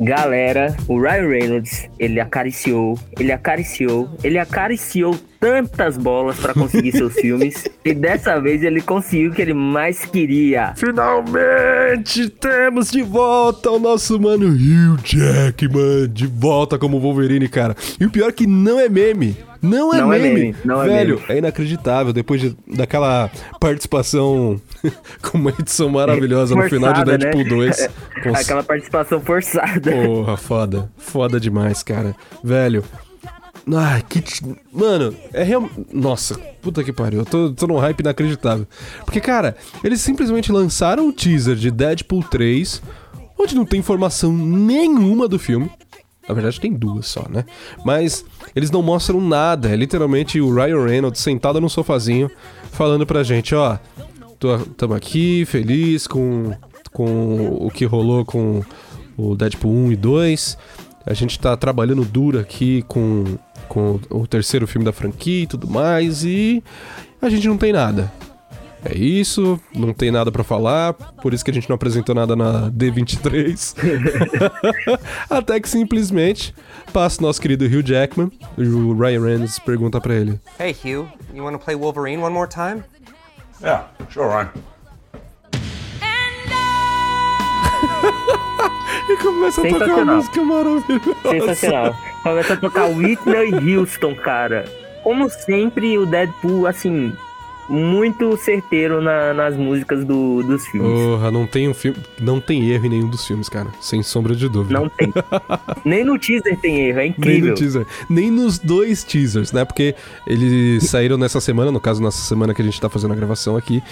Galera, 0.00 0.76
o 0.86 1.00
Ryan 1.00 1.28
Reynolds, 1.28 1.90
ele 1.98 2.20
acariciou, 2.20 2.98
ele 3.18 3.32
acariciou, 3.32 4.08
ele 4.22 4.38
acariciou 4.38 5.18
tantas 5.40 5.96
bolas 5.96 6.38
para 6.38 6.54
conseguir 6.54 6.92
seus 6.92 7.14
filmes 7.20 7.68
e 7.84 7.92
dessa 7.92 8.40
vez 8.40 8.62
ele 8.62 8.80
conseguiu 8.80 9.30
o 9.30 9.34
que 9.34 9.42
ele 9.42 9.54
mais 9.54 10.04
queria. 10.04 10.72
Finalmente 10.76 12.28
temos 12.28 12.90
de 12.90 13.02
volta 13.02 13.70
o 13.70 13.78
nosso 13.78 14.18
mano 14.20 14.46
Hugh 14.46 14.98
Jackman, 15.04 16.08
de 16.12 16.26
volta 16.26 16.78
como 16.78 17.00
Wolverine, 17.00 17.48
cara. 17.48 17.76
E 18.00 18.06
o 18.06 18.10
pior 18.10 18.28
é 18.28 18.32
que 18.32 18.46
não 18.46 18.78
é 18.78 18.88
meme. 18.88 19.36
Não 19.60 19.92
é 19.94 19.98
Não 19.98 20.12
é 20.12 20.18
meme. 20.18 20.34
meme, 20.40 20.56
não 20.64 20.82
é 20.82 20.86
Velho, 20.88 21.14
meme. 21.20 21.32
é 21.32 21.38
inacreditável. 21.38 22.12
Depois 22.12 22.40
de, 22.40 22.56
daquela 22.66 23.30
participação 23.60 24.60
com 25.22 25.38
uma 25.38 25.50
edição 25.58 25.88
maravilhosa 25.88 26.54
no 26.54 26.62
final 26.68 26.92
de 26.92 26.98
Forçada, 27.00 27.18
Deadpool 27.18 27.42
né? 27.44 27.48
2. 27.50 27.88
com- 28.22 28.34
Aquela 28.36 28.62
participação 28.62 29.20
forçada. 29.20 29.92
Porra, 29.92 30.36
foda. 30.36 30.90
Foda 30.96 31.40
demais, 31.40 31.82
cara. 31.82 32.14
Velho. 32.42 32.84
Ai, 33.74 34.02
que. 34.08 34.22
t- 34.22 34.56
Mano, 34.72 35.14
é 35.32 35.42
real. 35.42 35.68
Nossa, 35.92 36.38
puta 36.62 36.82
que 36.82 36.92
pariu. 36.92 37.20
Eu 37.20 37.26
tô, 37.26 37.50
tô 37.52 37.66
num 37.66 37.76
hype 37.76 38.00
inacreditável. 38.00 38.66
Porque, 39.04 39.20
cara, 39.20 39.56
eles 39.84 40.00
simplesmente 40.00 40.50
lançaram 40.50 41.08
o 41.08 41.12
teaser 41.12 41.54
de 41.56 41.70
Deadpool 41.70 42.22
3, 42.22 42.80
onde 43.38 43.54
não 43.54 43.66
tem 43.66 43.80
informação 43.80 44.32
nenhuma 44.32 45.28
do 45.28 45.38
filme. 45.38 45.70
Na 46.28 46.34
verdade, 46.34 46.60
tem 46.60 46.72
duas 46.72 47.06
só, 47.06 47.26
né? 47.28 47.44
Mas 47.84 48.24
eles 48.54 48.70
não 48.70 48.82
mostram 48.82 49.20
nada. 49.20 49.70
É 49.70 49.76
literalmente 49.76 50.40
o 50.40 50.54
Ryan 50.54 50.84
Reynolds 50.84 51.20
sentado 51.20 51.60
no 51.60 51.70
sofazinho, 51.70 52.30
falando 52.70 53.06
pra 53.06 53.22
gente: 53.22 53.54
ó, 53.54 53.78
tô, 54.38 54.58
tamo 54.76 54.94
aqui, 54.94 55.44
feliz 55.46 56.06
com, 56.06 56.52
com 56.92 57.56
o 57.60 57.70
que 57.70 57.84
rolou 57.84 58.24
com 58.24 58.62
o 59.16 59.34
Deadpool 59.34 59.72
1 59.72 59.92
e 59.92 59.96
2. 59.96 60.58
A 61.06 61.14
gente 61.14 61.38
tá 61.40 61.56
trabalhando 61.56 62.04
duro 62.04 62.38
aqui 62.38 62.84
com, 62.86 63.24
com 63.66 63.98
o 64.10 64.26
terceiro 64.26 64.66
filme 64.66 64.84
da 64.84 64.92
franquia 64.92 65.44
e 65.44 65.46
tudo 65.46 65.66
mais. 65.66 66.24
E 66.24 66.62
a 67.22 67.30
gente 67.30 67.48
não 67.48 67.56
tem 67.56 67.72
nada. 67.72 68.12
É 68.84 68.96
isso, 68.96 69.60
não 69.74 69.92
tem 69.92 70.10
nada 70.10 70.30
pra 70.30 70.44
falar, 70.44 70.94
por 70.94 71.34
isso 71.34 71.44
que 71.44 71.50
a 71.50 71.54
gente 71.54 71.68
não 71.68 71.74
apresentou 71.74 72.14
nada 72.14 72.36
na 72.36 72.70
D23. 72.70 73.74
Até 75.28 75.58
que 75.58 75.68
simplesmente 75.68 76.54
passa 76.92 77.20
o 77.20 77.26
nosso 77.26 77.40
querido 77.40 77.64
Hugh 77.64 77.82
Jackman, 77.84 78.30
e 78.56 78.62
o 78.62 78.96
Ryan 78.96 79.24
Reynolds 79.24 79.58
pergunta 79.58 80.00
pra 80.00 80.14
ele: 80.14 80.40
Hey, 80.60 80.72
Hugh, 80.72 81.08
you 81.34 81.42
want 81.42 81.58
to 81.58 81.64
play 81.64 81.76
Wolverine 81.76 82.22
one 82.22 82.32
more 82.32 82.48
time? 82.48 82.84
Yeah, 83.60 83.88
sure, 84.10 84.28
Ryan. 84.28 84.50
E 89.08 89.16
começa 89.16 89.66
a 89.66 89.70
tocar 89.70 89.86
uma 89.86 90.14
música 90.16 90.44
maravilhosa. 90.44 91.30
Sensacional. 91.30 91.96
Começa 92.22 92.52
a 92.52 92.56
tocar 92.58 92.84
Whitney 92.90 93.76
Houston, 93.76 94.14
cara. 94.16 94.66
Como 95.02 95.30
sempre, 95.30 95.96
o 95.96 96.04
Deadpool, 96.04 96.66
assim, 96.66 97.14
muito 97.68 98.36
certeiro 98.36 99.00
na- 99.02 99.34
nas 99.34 99.56
músicas 99.56 100.04
do- 100.04 100.42
dos 100.42 100.66
filmes. 100.66 100.90
Porra, 100.90 101.30
não 101.30 101.46
tem 101.46 101.68
um 101.68 101.74
filme. 101.74 101.98
Não 102.20 102.40
tem 102.40 102.68
erro 102.70 102.86
em 102.86 102.88
nenhum 102.88 103.08
dos 103.08 103.26
filmes, 103.26 103.48
cara. 103.48 103.68
Sem 103.80 104.02
sombra 104.02 104.34
de 104.34 104.48
dúvida. 104.48 104.78
Não 104.80 104.88
tem. 104.88 105.12
Nem 105.84 106.04
no 106.04 106.18
teaser 106.18 106.58
tem 106.60 106.86
erro, 106.88 106.98
é 106.98 107.02
Nem 107.02 107.10
incrível. 107.10 107.50
no 107.50 107.54
teaser. 107.54 107.86
Nem 108.08 108.30
nos 108.30 108.58
dois 108.58 109.04
teasers, 109.04 109.52
né? 109.52 109.64
Porque 109.64 109.94
eles 110.26 110.84
saíram 110.88 111.16
nessa 111.18 111.40
semana, 111.40 111.70
no 111.70 111.80
caso, 111.80 112.02
nessa 112.02 112.22
semana 112.22 112.54
que 112.54 112.62
a 112.62 112.64
gente 112.64 112.80
tá 112.80 112.88
fazendo 112.88 113.12
a 113.12 113.16
gravação 113.16 113.56
aqui. 113.56 113.82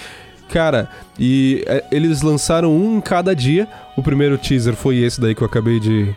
Cara, 0.49 0.89
e 1.19 1.63
é, 1.67 1.83
eles 1.91 2.21
lançaram 2.21 2.75
um 2.75 2.97
em 2.97 3.01
cada 3.01 3.35
dia. 3.35 3.67
O 3.97 4.01
primeiro 4.01 4.37
teaser 4.37 4.75
foi 4.75 4.97
esse 4.97 5.19
daí 5.19 5.35
que 5.35 5.41
eu 5.41 5.45
acabei 5.47 5.77
de, 5.79 6.15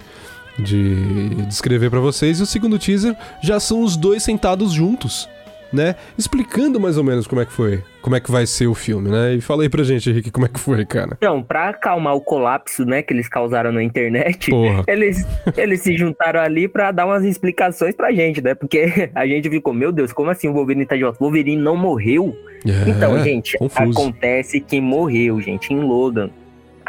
de 0.59 1.35
descrever 1.47 1.91
pra 1.91 2.01
vocês. 2.01 2.39
E 2.39 2.43
o 2.43 2.47
segundo 2.47 2.79
teaser 2.79 3.17
já 3.43 3.59
são 3.59 3.83
os 3.83 3.97
dois 3.97 4.23
sentados 4.23 4.73
juntos, 4.73 5.29
né? 5.73 5.95
Explicando 6.17 6.81
mais 6.81 6.97
ou 6.99 7.05
menos 7.05 7.27
como 7.27 7.41
é 7.41 7.47
que 7.47 7.53
foi. 7.53 7.83
Como 8.03 8.17
é 8.17 8.21
que 8.21 8.31
vai 8.31 8.47
ser 8.47 8.67
o 8.67 8.75
filme, 8.75 9.11
né? 9.11 9.35
E 9.35 9.41
fala 9.41 9.63
aí 9.63 9.69
pra 9.69 9.85
gente, 9.85 10.09
Henrique, 10.09 10.31
como 10.31 10.47
é 10.47 10.49
que 10.49 10.59
foi, 10.59 10.85
cara. 10.87 11.13
Então, 11.19 11.43
pra 11.43 11.69
acalmar 11.69 12.15
o 12.15 12.21
colapso, 12.21 12.85
né, 12.85 13.03
que 13.03 13.13
eles 13.13 13.29
causaram 13.29 13.71
na 13.71 13.83
internet, 13.83 14.51
Porra. 14.51 14.85
eles, 14.87 15.27
eles 15.57 15.81
se 15.83 15.97
juntaram 15.97 16.41
ali 16.41 16.67
pra 16.67 16.93
dar 16.93 17.07
umas 17.07 17.25
explicações 17.25 17.95
pra 17.95 18.11
gente, 18.11 18.41
né? 18.43 18.55
Porque 18.55 19.11
a 19.15 19.27
gente 19.27 19.51
ficou, 19.51 19.75
meu 19.75 19.93
Deus, 19.93 20.13
como 20.13 20.31
assim 20.31 20.49
o 20.49 20.53
Wolverine 20.53 20.87
tá 20.87 20.97
de 20.97 21.03
volta? 21.03 21.19
Wolverine 21.21 21.61
não 21.61 21.77
morreu? 21.77 22.35
É, 22.67 22.91
então, 22.91 23.23
gente, 23.23 23.57
confuso. 23.59 23.91
acontece 23.91 24.61
que 24.61 24.81
morreu, 24.81 25.41
gente, 25.41 25.73
em 25.73 25.81
Logan. 25.81 26.31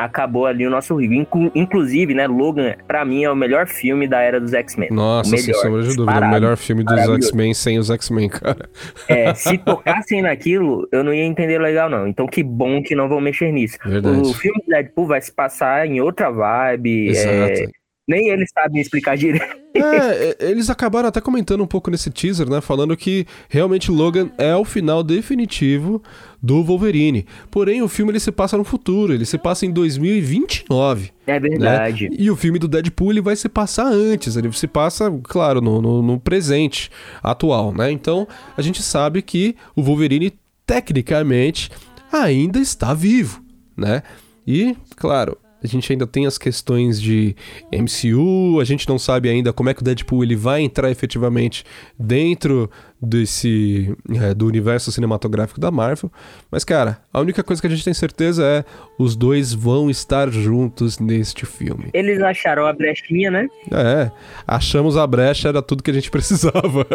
Acabou 0.05 0.45
ali 0.45 0.65
o 0.65 0.69
nosso 0.69 0.95
rio. 0.95 1.13
Inclu- 1.13 1.51
inclusive, 1.53 2.13
né, 2.13 2.27
Logan, 2.27 2.75
pra 2.87 3.03
mim, 3.05 3.23
é 3.23 3.31
o 3.31 3.35
melhor 3.35 3.67
filme 3.67 4.07
da 4.07 4.21
era 4.21 4.39
dos 4.39 4.53
X-Men. 4.53 4.89
Nossa, 4.91 5.35
o 5.35 5.37
sem 5.37 5.47
melhor, 5.47 5.61
sombra 5.61 5.81
de 5.83 5.95
dúvida. 5.95 6.19
O 6.25 6.29
melhor 6.29 6.57
filme 6.57 6.83
dos. 6.83 6.99
X-Men 7.01 7.53
sem 7.53 7.77
os 7.79 7.89
X-Men, 7.89 8.29
cara. 8.29 8.69
É, 9.07 9.33
se 9.35 9.57
tocassem 9.57 10.21
naquilo, 10.21 10.87
eu 10.91 11.03
não 11.03 11.13
ia 11.13 11.23
entender 11.23 11.59
legal, 11.59 11.89
não. 11.89 12.07
Então, 12.07 12.27
que 12.27 12.43
bom 12.43 12.81
que 12.81 12.95
não 12.95 13.07
vão 13.09 13.21
mexer 13.21 13.51
nisso. 13.51 13.77
Verdade. 13.85 14.19
O 14.21 14.33
filme 14.33 14.59
do 14.61 14.67
Deadpool 14.69 15.07
vai 15.07 15.21
se 15.21 15.31
passar 15.31 15.85
em 15.85 16.01
outra 16.01 16.29
vibe. 16.31 17.09
Exato. 17.09 17.31
é, 17.35 17.67
nem 18.07 18.27
eles 18.29 18.49
sabem 18.53 18.81
explicar 18.81 19.15
direito. 19.17 19.61
É, 19.73 20.35
é, 20.41 20.49
eles 20.51 20.69
acabaram 20.69 21.07
até 21.07 21.21
comentando 21.21 21.63
um 21.63 21.67
pouco 21.67 21.89
nesse 21.89 22.09
teaser, 22.09 22.49
né? 22.49 22.59
Falando 22.59 22.97
que 22.97 23.25
realmente 23.47 23.89
Logan 23.89 24.29
é 24.37 24.53
o 24.53 24.65
final 24.65 25.01
definitivo 25.01 26.03
do 26.43 26.61
Wolverine. 26.61 27.25
Porém, 27.49 27.81
o 27.81 27.87
filme 27.87 28.11
ele 28.11 28.19
se 28.19 28.33
passa 28.33 28.57
no 28.57 28.65
futuro, 28.65 29.13
ele 29.13 29.23
se 29.25 29.37
passa 29.37 29.65
em 29.65 29.71
2029. 29.71 31.11
É 31.25 31.39
verdade. 31.39 32.09
né? 32.09 32.15
E 32.19 32.29
o 32.29 32.35
filme 32.35 32.59
do 32.59 32.67
Deadpool 32.67 33.11
ele 33.11 33.21
vai 33.21 33.35
se 33.37 33.47
passar 33.47 33.85
antes, 33.87 34.35
ele 34.35 34.51
se 34.51 34.67
passa, 34.67 35.09
claro, 35.23 35.61
no, 35.61 35.81
no- 35.81 36.01
no 36.01 36.19
presente 36.19 36.89
atual, 37.23 37.71
né? 37.73 37.91
Então 37.91 38.27
a 38.57 38.61
gente 38.61 38.83
sabe 38.83 39.21
que 39.21 39.55
o 39.73 39.81
Wolverine, 39.81 40.33
tecnicamente, 40.65 41.69
ainda 42.11 42.59
está 42.59 42.93
vivo, 42.93 43.41
né? 43.77 44.03
E, 44.45 44.75
claro, 44.97 45.37
a 45.63 45.67
gente 45.67 45.91
ainda 45.91 46.07
tem 46.07 46.25
as 46.25 46.37
questões 46.37 47.01
de 47.01 47.35
MCU, 47.71 48.59
a 48.59 48.63
gente 48.63 48.87
não 48.87 48.97
sabe 48.97 49.29
ainda 49.29 49.53
como 49.53 49.69
é 49.69 49.73
que 49.73 49.81
o 49.81 49.83
Deadpool 49.83 50.23
ele 50.23 50.35
vai 50.35 50.61
entrar 50.61 50.89
efetivamente 50.89 51.63
dentro 51.97 52.69
desse 53.01 53.95
é, 54.21 54.33
do 54.33 54.47
universo 54.47 54.91
cinematográfico 54.91 55.59
da 55.59 55.71
Marvel. 55.71 56.11
Mas, 56.51 56.63
cara, 56.63 56.99
a 57.11 57.19
única 57.19 57.43
coisa 57.43 57.61
que 57.61 57.67
a 57.67 57.69
gente 57.69 57.83
tem 57.83 57.93
certeza 57.93 58.45
é 58.45 58.63
os 58.97 59.15
dois 59.15 59.53
vão 59.53 59.89
estar 59.89 60.29
juntos 60.29 60.99
neste 60.99 61.45
filme. 61.45 61.89
Eles 61.93 62.21
acharam 62.21 62.65
a 62.65 62.73
brechinha, 62.73 63.31
né? 63.31 63.47
É, 63.71 64.11
achamos 64.47 64.97
a 64.97 65.07
brecha, 65.07 65.49
era 65.49 65.61
tudo 65.61 65.83
que 65.83 65.91
a 65.91 65.93
gente 65.93 66.09
precisava. 66.11 66.85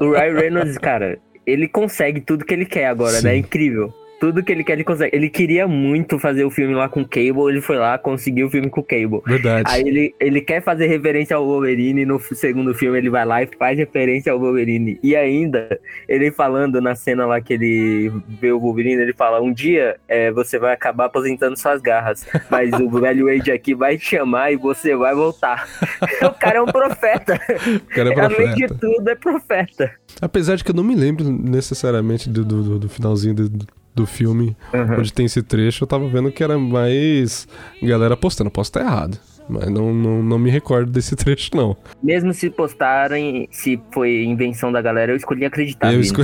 O 0.00 0.10
Ryan 0.10 0.34
Reynolds, 0.34 0.78
cara, 0.78 1.18
ele 1.46 1.68
consegue 1.68 2.20
tudo 2.20 2.44
que 2.44 2.52
ele 2.52 2.66
quer 2.66 2.86
agora, 2.86 3.14
Sim. 3.14 3.24
né? 3.24 3.34
É 3.34 3.36
incrível. 3.38 3.92
Tudo 4.20 4.42
que 4.42 4.50
ele 4.52 4.64
quer, 4.64 4.74
ele 4.74 4.84
consegue. 4.84 5.14
Ele 5.14 5.28
queria 5.28 5.66
muito 5.68 6.18
fazer 6.18 6.44
o 6.44 6.50
filme 6.50 6.74
lá 6.74 6.88
com 6.88 7.02
o 7.02 7.08
Cable, 7.08 7.48
ele 7.50 7.60
foi 7.60 7.76
lá, 7.76 7.98
conseguiu 7.98 8.46
o 8.46 8.50
filme 8.50 8.70
com 8.70 8.80
o 8.80 8.84
Cable. 8.84 9.20
Verdade. 9.26 9.64
Aí 9.70 9.82
ele, 9.86 10.14
ele 10.18 10.40
quer 10.40 10.62
fazer 10.62 10.86
referência 10.86 11.36
ao 11.36 11.44
Wolverine, 11.44 12.06
no 12.06 12.18
segundo 12.20 12.72
filme 12.74 12.96
ele 12.96 13.10
vai 13.10 13.24
lá 13.26 13.42
e 13.42 13.48
faz 13.58 13.76
referência 13.76 14.32
ao 14.32 14.38
Wolverine. 14.40 14.98
E 15.02 15.14
ainda, 15.14 15.78
ele 16.08 16.30
falando 16.30 16.80
na 16.80 16.94
cena 16.94 17.26
lá 17.26 17.40
que 17.40 17.52
ele 17.54 18.12
vê 18.40 18.50
o 18.52 18.60
Wolverine, 18.60 19.02
ele 19.02 19.12
fala: 19.12 19.42
Um 19.42 19.52
dia 19.52 19.96
é, 20.08 20.30
você 20.32 20.58
vai 20.58 20.72
acabar 20.72 21.06
aposentando 21.06 21.56
suas 21.58 21.82
garras, 21.82 22.26
mas 22.50 22.72
o 22.72 22.88
velho 23.00 23.26
Wade 23.26 23.50
aqui 23.52 23.74
vai 23.74 23.98
te 23.98 24.06
chamar 24.06 24.52
e 24.52 24.56
você 24.56 24.96
vai 24.96 25.14
voltar. 25.14 25.68
o 26.22 26.30
cara 26.38 26.58
é 26.58 26.62
um 26.62 26.66
profeta. 26.66 27.34
O 27.76 27.94
cara 27.94 28.10
é 28.10 28.20
Além 28.20 28.54
de 28.54 28.66
profeta. 28.68 28.74
tudo, 28.80 29.08
é 29.10 29.14
profeta. 29.14 29.90
Apesar 30.22 30.56
de 30.56 30.64
que 30.64 30.70
eu 30.70 30.74
não 30.74 30.84
me 30.84 30.94
lembro 30.94 31.24
necessariamente 31.30 32.30
do, 32.30 32.44
do, 32.44 32.62
do- 32.62 32.78
do 32.78 32.88
finalzinho 32.88 33.34
do, 33.34 33.48
do 33.94 34.06
filme, 34.06 34.56
Uhum. 34.72 34.98
onde 34.98 35.12
tem 35.12 35.26
esse 35.26 35.42
trecho, 35.42 35.84
eu 35.84 35.88
tava 35.88 36.08
vendo 36.08 36.30
que 36.32 36.42
era 36.42 36.58
mais 36.58 37.46
galera 37.82 38.16
postando. 38.16 38.50
Posso 38.50 38.68
estar 38.70 38.80
errado, 38.80 39.16
mas 39.48 39.68
não, 39.70 39.94
não, 39.94 40.22
não 40.22 40.38
me 40.38 40.50
recordo 40.50 40.90
desse 40.90 41.14
trecho, 41.16 41.50
não. 41.54 41.76
Mesmo 42.02 42.34
se 42.34 42.50
postarem, 42.50 43.48
se 43.52 43.80
foi 43.92 44.24
invenção 44.24 44.72
da 44.72 44.82
galera, 44.82 45.12
eu 45.12 45.16
escolhi 45.16 45.44
acreditar. 45.44 45.94
Eu 45.94 46.00
esco- 46.00 46.22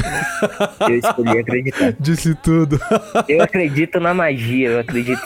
eu 0.80 0.96
escolhi 0.96 1.38
acreditar. 1.38 1.94
Disse 2.00 2.34
tudo. 2.34 2.80
Eu 3.28 3.40
acredito 3.42 4.00
na 4.00 4.12
magia, 4.12 4.70
eu 4.70 4.80
acredito 4.80 5.22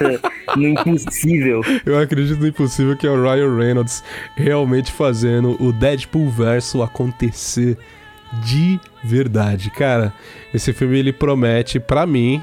no 0.57 0.69
impossível. 0.69 1.63
Eu 1.87 1.99
acredito 1.99 2.39
no 2.41 2.47
impossível 2.47 2.97
que 2.97 3.07
é 3.07 3.11
o 3.11 3.23
Ryan 3.23 3.57
Reynolds 3.57 4.05
realmente 4.37 4.93
fazendo 4.93 5.57
o 5.63 5.73
Deadpool 5.73 6.29
verso 6.31 6.83
acontecer 6.83 7.79
de 8.43 8.81
verdade. 9.03 9.71
Cara, 9.71 10.13
esse 10.53 10.73
filme 10.73 10.99
ele 10.99 11.13
promete 11.13 11.79
pra 11.79 12.07
mim, 12.07 12.41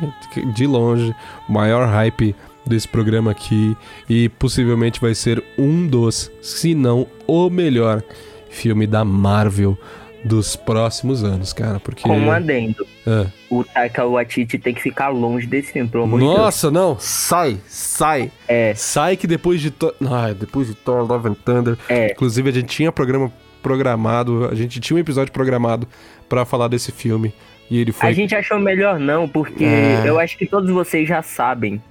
de 0.55 0.65
longe, 0.67 1.13
o 1.47 1.51
maior 1.51 1.87
hype 1.87 2.35
desse 2.65 2.87
programa 2.87 3.31
aqui 3.31 3.75
e 4.09 4.29
possivelmente 4.29 4.99
vai 5.01 5.15
ser 5.15 5.43
um 5.57 5.87
dos, 5.87 6.31
se 6.41 6.75
não 6.75 7.07
o 7.27 7.49
melhor 7.49 8.03
filme 8.49 8.85
da 8.85 9.03
Marvel 9.03 9.77
dos 10.23 10.55
próximos 10.55 11.23
anos, 11.23 11.51
cara, 11.51 11.79
porque 11.79 12.03
Com 12.03 12.15
um 12.19 12.31
adendo. 12.31 12.85
É. 13.07 13.25
O 13.49 13.63
Taika 13.63 14.05
Waititi 14.05 14.59
tem 14.59 14.71
que 14.71 14.79
ficar 14.81 15.09
longe 15.09 15.47
desse 15.47 15.71
filme, 15.73 15.89
pelo 15.89 16.03
amor 16.03 16.19
de 16.19 16.25
Deus. 16.27 16.37
Nossa, 16.37 16.69
não, 16.69 16.95
sai, 16.99 17.57
sai. 17.67 18.31
É. 18.47 18.75
Sai 18.75 19.17
que 19.17 19.25
depois 19.25 19.59
de 19.59 19.71
Thor, 19.71 19.95
Ai, 20.07 20.35
depois 20.35 20.67
de 20.67 20.75
Thor 20.75 21.03
Love 21.07 21.29
and 21.29 21.33
Thunder, 21.43 21.75
É. 21.89 22.11
inclusive 22.11 22.47
a 22.49 22.53
gente 22.53 22.67
tinha 22.67 22.91
programa 22.91 23.31
programado, 23.61 24.47
a 24.51 24.55
gente 24.55 24.79
tinha 24.79 24.97
um 24.97 24.99
episódio 24.99 25.31
programado 25.31 25.87
pra 26.27 26.45
falar 26.45 26.67
desse 26.67 26.91
filme 26.91 27.33
e 27.69 27.79
ele 27.79 27.91
foi 27.91 28.09
A 28.09 28.11
gente 28.11 28.35
achou 28.35 28.59
melhor 28.59 28.99
não, 28.99 29.27
porque 29.27 29.63
É. 29.63 30.03
eu 30.05 30.19
acho 30.19 30.37
que 30.37 30.45
todos 30.45 30.69
vocês 30.69 31.07
já 31.07 31.21
sabem 31.21 31.81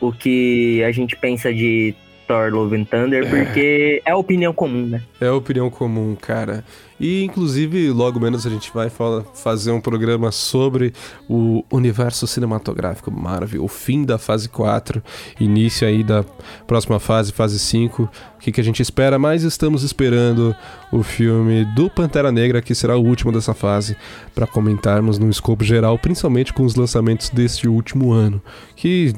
o 0.00 0.12
que 0.12 0.82
a 0.84 0.90
gente 0.92 1.16
pensa 1.16 1.52
de 1.52 1.94
Thor 2.26 2.52
Love 2.52 2.76
and 2.76 2.84
Thunder, 2.84 3.28
porque 3.28 4.02
é 4.04 4.14
opinião 4.14 4.52
comum, 4.52 4.86
né? 4.86 5.02
É 5.20 5.26
a 5.28 5.34
opinião 5.34 5.70
comum, 5.70 6.16
cara. 6.20 6.64
E 6.98 7.24
inclusive, 7.24 7.90
logo 7.90 8.20
menos 8.20 8.46
a 8.46 8.50
gente 8.50 8.70
vai 8.72 8.88
fala- 8.88 9.24
fazer 9.34 9.72
um 9.72 9.80
programa 9.80 10.30
sobre 10.30 10.92
o 11.28 11.64
universo 11.70 12.26
cinematográfico 12.26 13.10
Marvel, 13.10 13.64
o 13.64 13.68
fim 13.68 14.04
da 14.04 14.16
fase 14.16 14.48
4, 14.48 15.02
início 15.40 15.86
aí 15.86 16.04
da 16.04 16.24
próxima 16.66 17.00
fase, 17.00 17.32
fase 17.32 17.58
5. 17.58 18.04
O 18.04 18.08
que, 18.38 18.52
que 18.52 18.60
a 18.60 18.64
gente 18.64 18.80
espera? 18.80 19.18
Mas 19.18 19.42
estamos 19.42 19.82
esperando 19.82 20.54
o 20.92 21.02
filme 21.02 21.64
do 21.74 21.90
Pantera 21.90 22.30
Negra, 22.30 22.62
que 22.62 22.74
será 22.74 22.96
o 22.96 23.04
último 23.04 23.32
dessa 23.32 23.54
fase, 23.54 23.96
para 24.34 24.46
comentarmos 24.46 25.18
no 25.18 25.28
escopo 25.28 25.64
geral, 25.64 25.98
principalmente 25.98 26.52
com 26.52 26.62
os 26.62 26.76
lançamentos 26.76 27.28
deste 27.30 27.66
último 27.66 28.12
ano, 28.12 28.40
que 28.76 29.12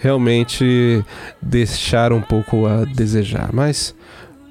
realmente 0.00 1.04
deixaram 1.40 2.16
um 2.16 2.22
pouco 2.22 2.66
a 2.66 2.84
desejar. 2.84 3.50
Mas 3.52 3.94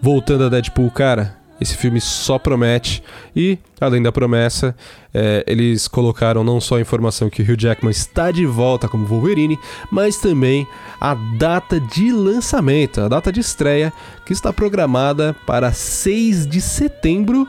voltando 0.01 0.45
a 0.45 0.49
Deadpool, 0.49 0.91
cara, 0.91 1.35
esse 1.59 1.75
filme 1.75 1.99
só 1.99 2.39
promete. 2.39 3.03
E, 3.35 3.57
além 3.81 4.01
da 4.01 4.11
promessa, 4.11 4.75
é, 5.13 5.43
eles 5.45 5.87
colocaram 5.87 6.43
não 6.43 6.61
só 6.61 6.77
a 6.77 6.81
informação 6.81 7.29
que 7.29 7.41
o 7.41 7.45
Hugh 7.45 7.59
Jackman 7.59 7.91
está 7.91 8.31
de 8.31 8.45
volta 8.45 8.87
como 8.87 9.05
Wolverine, 9.05 9.59
mas 9.91 10.17
também 10.17 10.67
a 11.01 11.15
data 11.37 11.79
de 11.79 12.11
lançamento, 12.11 13.01
a 13.01 13.07
data 13.07 13.31
de 13.31 13.41
estreia, 13.41 13.91
que 14.25 14.31
está 14.31 14.53
programada 14.53 15.35
para 15.45 15.73
6 15.73 16.47
de 16.47 16.61
setembro 16.61 17.47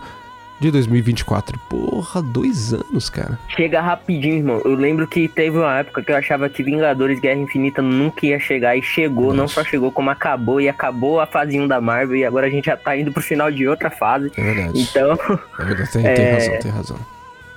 de 0.61 0.71
2024. 0.71 1.59
Porra, 1.69 2.23
dois 2.23 2.73
anos, 2.75 3.09
cara. 3.09 3.39
Chega 3.49 3.81
rapidinho, 3.81 4.37
irmão. 4.37 4.61
Eu 4.65 4.75
lembro 4.75 5.07
que 5.09 5.27
teve 5.27 5.57
uma 5.59 5.79
época 5.79 6.03
que 6.03 6.13
eu 6.13 6.17
achava 6.17 6.49
que 6.49 6.63
Vingadores 6.63 7.19
Guerra 7.19 7.41
Infinita 7.41 7.81
nunca 7.81 8.27
ia 8.27 8.39
chegar 8.39 8.77
e 8.77 8.83
chegou, 8.83 9.33
não 9.33 9.49
só 9.49 9.65
chegou 9.65 9.91
como 9.91 10.11
acabou 10.11 10.61
e 10.61 10.69
acabou 10.69 11.19
a 11.21 11.27
fase 11.27 11.59
1 11.59 11.67
da 11.67 11.81
Marvel 11.81 12.17
e 12.17 12.25
agora 12.25 12.47
a 12.47 12.51
gente 12.51 12.67
já 12.67 12.77
tá 12.77 12.97
indo 12.97 13.11
pro 13.11 13.23
final 13.23 13.51
de 13.51 13.67
outra 13.67 13.91
fase. 13.91 14.31
É 14.37 14.43
verdade. 14.43 14.79
Então, 14.81 15.19
É 15.59 15.65
verdade, 15.65 15.91
tem, 15.93 16.03
tem 16.03 16.13
É. 16.27 16.33
razão, 16.35 16.59
tem 16.61 16.71
razão. 16.71 16.97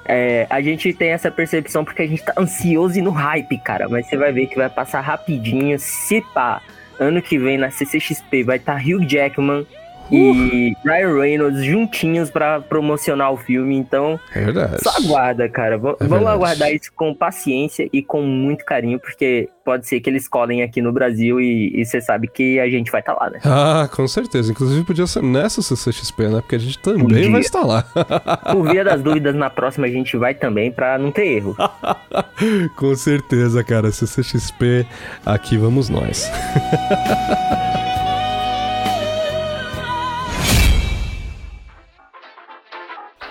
é, 0.05 0.47
a 0.49 0.61
gente 0.61 0.93
tem 0.93 1.09
essa 1.09 1.29
percepção 1.29 1.83
porque 1.83 2.01
a 2.01 2.07
gente 2.07 2.23
tá 2.23 2.33
ansioso 2.37 2.97
e 2.97 3.01
no 3.01 3.11
hype, 3.11 3.57
cara. 3.59 3.87
Mas 3.89 4.07
você 4.07 4.15
vai 4.17 4.31
ver 4.31 4.47
que 4.47 4.55
vai 4.55 4.69
passar 4.69 5.01
rapidinho. 5.01 5.77
Se 5.77 6.21
pá, 6.33 6.61
ano 6.99 7.21
que 7.21 7.37
vem 7.37 7.57
na 7.57 7.69
CCXP 7.69 8.43
vai 8.43 8.57
estar 8.57 8.75
Hugh 8.81 9.05
Jackman 9.05 9.65
e 10.11 10.73
Ryan 10.85 11.19
Reynolds 11.19 11.63
juntinhos 11.63 12.29
pra 12.29 12.59
promocionar 12.59 13.31
o 13.31 13.37
filme. 13.37 13.75
Então, 13.75 14.19
É 14.33 14.41
verdade. 14.41 14.77
só 14.83 14.91
aguarda, 14.97 15.47
cara. 15.49 15.77
V- 15.77 15.89
É 15.89 15.91
Vamos 16.05 16.09
verdade. 16.09 16.35
aguardar 16.35 16.71
isso 16.73 16.91
com 16.95 17.13
paciência 17.13 17.87
e 17.91 18.01
com 18.01 18.21
muito 18.21 18.63
carinho, 18.65 18.99
porque 18.99 19.49
pode 19.65 19.87
ser 19.87 19.99
que 20.01 20.09
eles 20.09 20.27
colhem 20.27 20.61
aqui 20.61 20.81
no 20.81 20.91
Brasil 20.91 21.39
e 21.39 21.83
você 21.85 22.01
sabe 22.01 22.27
que 22.27 22.59
a 22.59 22.69
gente 22.69 22.91
vai 22.91 22.99
estar 23.01 23.13
lá, 23.13 23.29
né? 23.29 23.39
Ah, 23.45 23.87
com 23.95 24.07
certeza. 24.07 24.51
Inclusive 24.51 24.83
podia 24.85 25.07
ser 25.07 25.23
nessa 25.23 25.61
CCXP, 25.61 26.23
né? 26.27 26.41
Porque 26.41 26.55
a 26.55 26.59
gente 26.59 26.77
também 26.79 27.31
vai 27.31 27.41
estar 27.41 27.61
lá. 27.61 27.83
Por 28.51 28.69
via 28.69 28.83
das 28.83 29.01
dúvidas, 29.01 29.33
na 29.35 29.49
próxima 29.49 29.87
a 29.87 29.89
gente 29.89 30.17
vai 30.17 30.33
também 30.33 30.71
pra 30.71 30.97
não 30.97 31.11
ter 31.11 31.25
erro. 31.27 31.55
Com 32.75 32.95
certeza, 32.95 33.63
cara. 33.63 33.91
CCXP, 33.91 34.85
aqui 35.25 35.57
vamos 35.57 35.89
nós. 35.89 36.29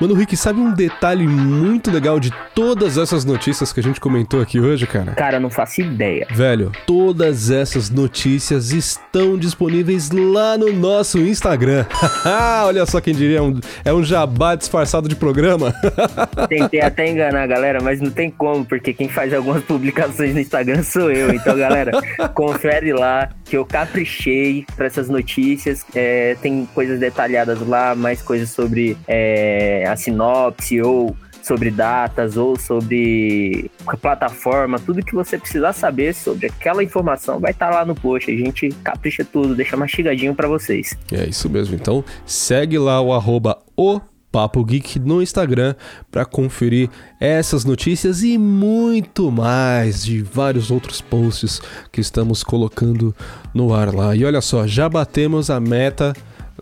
Mano, 0.03 0.15
Rick, 0.15 0.37
sabe 0.37 0.59
um 0.59 0.75
detalhe 0.75 1.29
muito 1.29 1.88
legal 1.88 2.19
de 2.19 2.35
todas 2.57 2.99
essas 2.99 3.25
notícias 3.25 3.73
que 3.73 3.79
a 3.79 3.83
gente 3.85 4.01
comentou 4.01 4.43
aqui 4.43 4.59
hoje, 4.59 4.85
cara? 4.85 5.12
Cara, 5.12 5.37
eu 5.37 5.41
não 5.41 5.49
faço 5.49 5.81
ideia. 5.81 6.27
Velho, 6.29 6.73
todas 6.85 7.53
essas 7.53 7.88
notícias 7.88 8.73
estão 8.73 9.38
disponíveis 9.38 10.11
lá 10.11 10.59
no 10.59 10.73
nosso 10.73 11.19
Instagram. 11.21 11.87
Olha 12.67 12.85
só 12.85 13.01
quem 13.01 13.15
diria, 13.15 13.38
é 13.38 13.43
um, 13.43 13.61
é 13.85 13.95
um 13.95 14.03
jabá 14.03 14.57
disfarçado 14.57 15.09
de 15.09 15.15
programa. 15.15 15.73
Tentei 16.49 16.81
até 16.81 17.09
enganar 17.09 17.45
a 17.45 17.47
galera, 17.47 17.81
mas 17.81 18.01
não 18.01 18.11
tem 18.11 18.29
como, 18.29 18.65
porque 18.65 18.93
quem 18.93 19.09
faz 19.09 19.33
algumas 19.33 19.62
publicações 19.71 20.35
no 20.35 20.41
Instagram 20.41 20.83
sou 20.83 21.12
eu. 21.12 21.33
Então, 21.33 21.57
galera, 21.57 21.93
confere 22.35 22.93
lá 22.93 23.29
que 23.53 23.57
eu 23.59 23.67
caprichei 23.67 24.65
pra 24.75 24.87
essas 24.87 25.11
notícias. 25.11 25.85
É, 25.95 26.38
tem 26.41 26.65
coisas 26.75 26.99
detalhadas 26.99 27.61
lá, 27.61 27.95
mais 27.95 28.23
coisas 28.23 28.49
sobre 28.49 28.97
é, 29.07 29.85
a 29.87 29.95
sinopse 29.95 30.81
ou 30.81 31.15
sobre 31.43 31.71
datas 31.71 32.38
ou 32.38 32.59
sobre 32.59 33.71
plataforma, 34.01 34.79
tudo 34.79 35.05
que 35.05 35.15
você 35.15 35.37
precisar 35.37 35.75
saber 35.75 36.15
sobre 36.15 36.47
aquela 36.47 36.83
informação 36.83 37.38
vai 37.38 37.51
estar 37.51 37.69
lá 37.69 37.85
no 37.85 37.95
post. 37.95 38.31
A 38.31 38.35
gente 38.35 38.71
capricha 38.83 39.23
tudo, 39.23 39.55
deixa 39.55 39.77
mastigadinho 39.77 40.35
pra 40.35 40.49
vocês. 40.49 40.97
É 41.12 41.29
isso 41.29 41.51
mesmo. 41.51 41.75
Então 41.75 42.03
segue 42.25 42.79
lá 42.79 43.03
o 43.03 43.12
arroba 43.12 43.59
o 43.77 44.01
Papo 44.33 44.64
Geek 44.64 44.99
no 44.99 45.23
Instagram 45.23 45.75
para 46.11 46.25
conferir 46.25 46.88
essas 47.21 47.66
notícias 47.66 48.23
e 48.23 48.38
muito 48.38 49.31
mais 49.31 50.03
de 50.03 50.23
vários 50.23 50.71
outros 50.71 51.03
posts 51.03 51.61
que 51.92 52.01
estamos 52.01 52.42
colocando 52.42 53.14
no 53.53 53.75
ar 53.75 53.95
lá. 53.95 54.16
E 54.16 54.25
olha 54.25 54.40
só, 54.40 54.66
já 54.66 54.88
batemos 54.88 55.51
a 55.51 55.61
meta. 55.61 56.14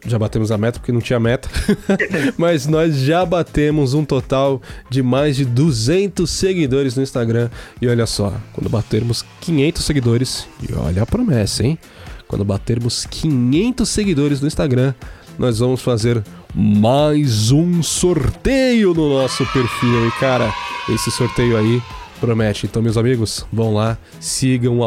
Já 0.05 0.19
batemos 0.19 0.51
a 0.51 0.57
meta 0.57 0.79
porque 0.79 0.93
não 0.93 1.01
tinha 1.01 1.21
meta, 1.21 1.49
mas 2.39 2.67
nós 2.67 2.97
já 2.97 3.27
batemos 3.27 3.93
um 3.93 4.03
total 4.03 4.63
de 4.89 5.03
mais 5.03 5.37
de 5.37 5.45
200 5.45 6.31
seguidores 6.31 6.97
no 6.97 7.03
Instagram. 7.03 7.51
E 7.83 7.87
olha 7.87 8.07
só, 8.07 8.33
quando 8.53 8.71
batermos 8.71 9.25
500 9.43 9.85
seguidores, 9.85 10.49
e 10.67 10.73
olha 10.73 11.03
a 11.03 11.07
promessa, 11.07 11.67
hein? 11.67 11.79
Quando 12.27 12.45
batermos 12.45 13.05
500 13.05 13.87
seguidores 13.87 14.41
no 14.41 14.47
Instagram, 14.47 14.95
nós 15.39 15.59
vamos 15.59 15.83
fazer 15.83 16.23
mais 16.55 17.51
um 17.51 17.83
sorteio 17.83 18.93
no 18.95 19.21
nosso 19.21 19.45
perfil. 19.53 20.09
E 20.09 20.11
cara, 20.13 20.53
esse 20.89 21.11
sorteio 21.11 21.57
aí 21.57 21.83
promete. 22.21 22.67
Então, 22.67 22.83
meus 22.83 22.97
amigos, 22.97 23.47
vão 23.53 23.75
lá, 23.75 23.97
sigam 24.19 24.79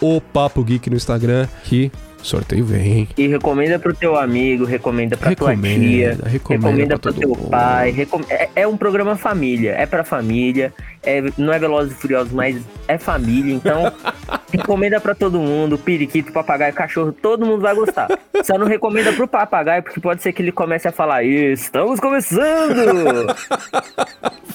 o 0.00 0.20
Papo 0.20 0.62
Geek 0.64 0.90
no 0.90 0.96
Instagram, 0.96 1.46
que 1.64 1.92
Sorteio 2.22 2.64
vem. 2.64 3.08
E 3.18 3.26
recomenda 3.26 3.78
pro 3.78 3.92
teu 3.94 4.16
amigo, 4.16 4.64
recomenda 4.64 5.16
pra 5.16 5.34
tua 5.34 5.50
Recomenda, 5.50 5.84
tia, 5.84 6.18
recomenda 6.24 6.66
recomenda 6.68 6.98
pro 6.98 7.12
teu 7.12 7.28
mundo. 7.30 7.50
pai. 7.50 7.90
recom- 7.90 8.20
É, 8.30 8.48
é 8.56 8.66
um 8.66 8.76
programa 8.76 9.16
família, 9.16 9.72
é 9.72 9.84
pra 9.86 10.04
família, 10.04 10.72
é, 11.02 11.20
não 11.36 11.52
é 11.52 11.58
Velozes 11.58 11.92
e 11.92 11.96
Furiosos, 12.00 12.32
mas 12.32 12.56
é 12.86 12.96
família, 12.96 13.52
então 13.54 13.92
recomenda 14.52 15.00
pra 15.00 15.14
todo 15.14 15.40
mundo, 15.40 15.76
periquito, 15.76 16.32
papagaio, 16.32 16.72
cachorro, 16.72 17.12
todo 17.12 17.44
mundo 17.44 17.60
vai 17.62 17.74
gostar. 17.74 18.08
Só 18.44 18.56
não 18.56 18.66
recomenda 18.66 19.12
pro 19.12 19.26
papagaio, 19.26 19.82
porque 19.82 20.00
pode 20.00 20.22
ser 20.22 20.32
que 20.32 20.42
ele 20.42 20.52
comece 20.52 20.86
a 20.86 20.92
falar, 20.92 21.24
estamos 21.24 21.98
começando! 21.98 23.32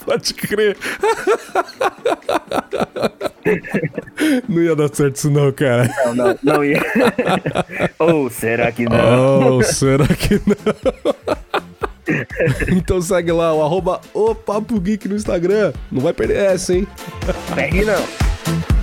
Pode 0.08 0.34
crer. 0.36 0.78
Não 4.48 4.62
ia 4.62 4.76
dar 4.76 4.94
certo 4.94 5.16
isso 5.16 5.30
não, 5.30 5.52
cara. 5.52 5.90
Não, 6.06 6.16
não, 6.16 6.40
não 6.44 6.64
ia. 6.64 6.82
Ou 8.00 8.30
será 8.30 8.72
que 8.72 8.86
não? 8.86 9.58
Oh, 9.58 9.64
será 9.64 10.08
que 10.08 10.42
não? 10.46 11.16
então 12.70 13.02
segue 13.02 13.32
lá, 13.32 13.54
o 13.54 13.62
arroba 13.62 14.00
o 14.14 14.34
Papo 14.34 14.80
Geek 14.80 15.08
no 15.08 15.16
Instagram. 15.16 15.74
Não 15.92 16.02
vai 16.02 16.14
perder 16.14 16.38
essa, 16.38 16.74
hein? 16.74 16.88
Pegue 17.54 17.84
não. 17.84 18.77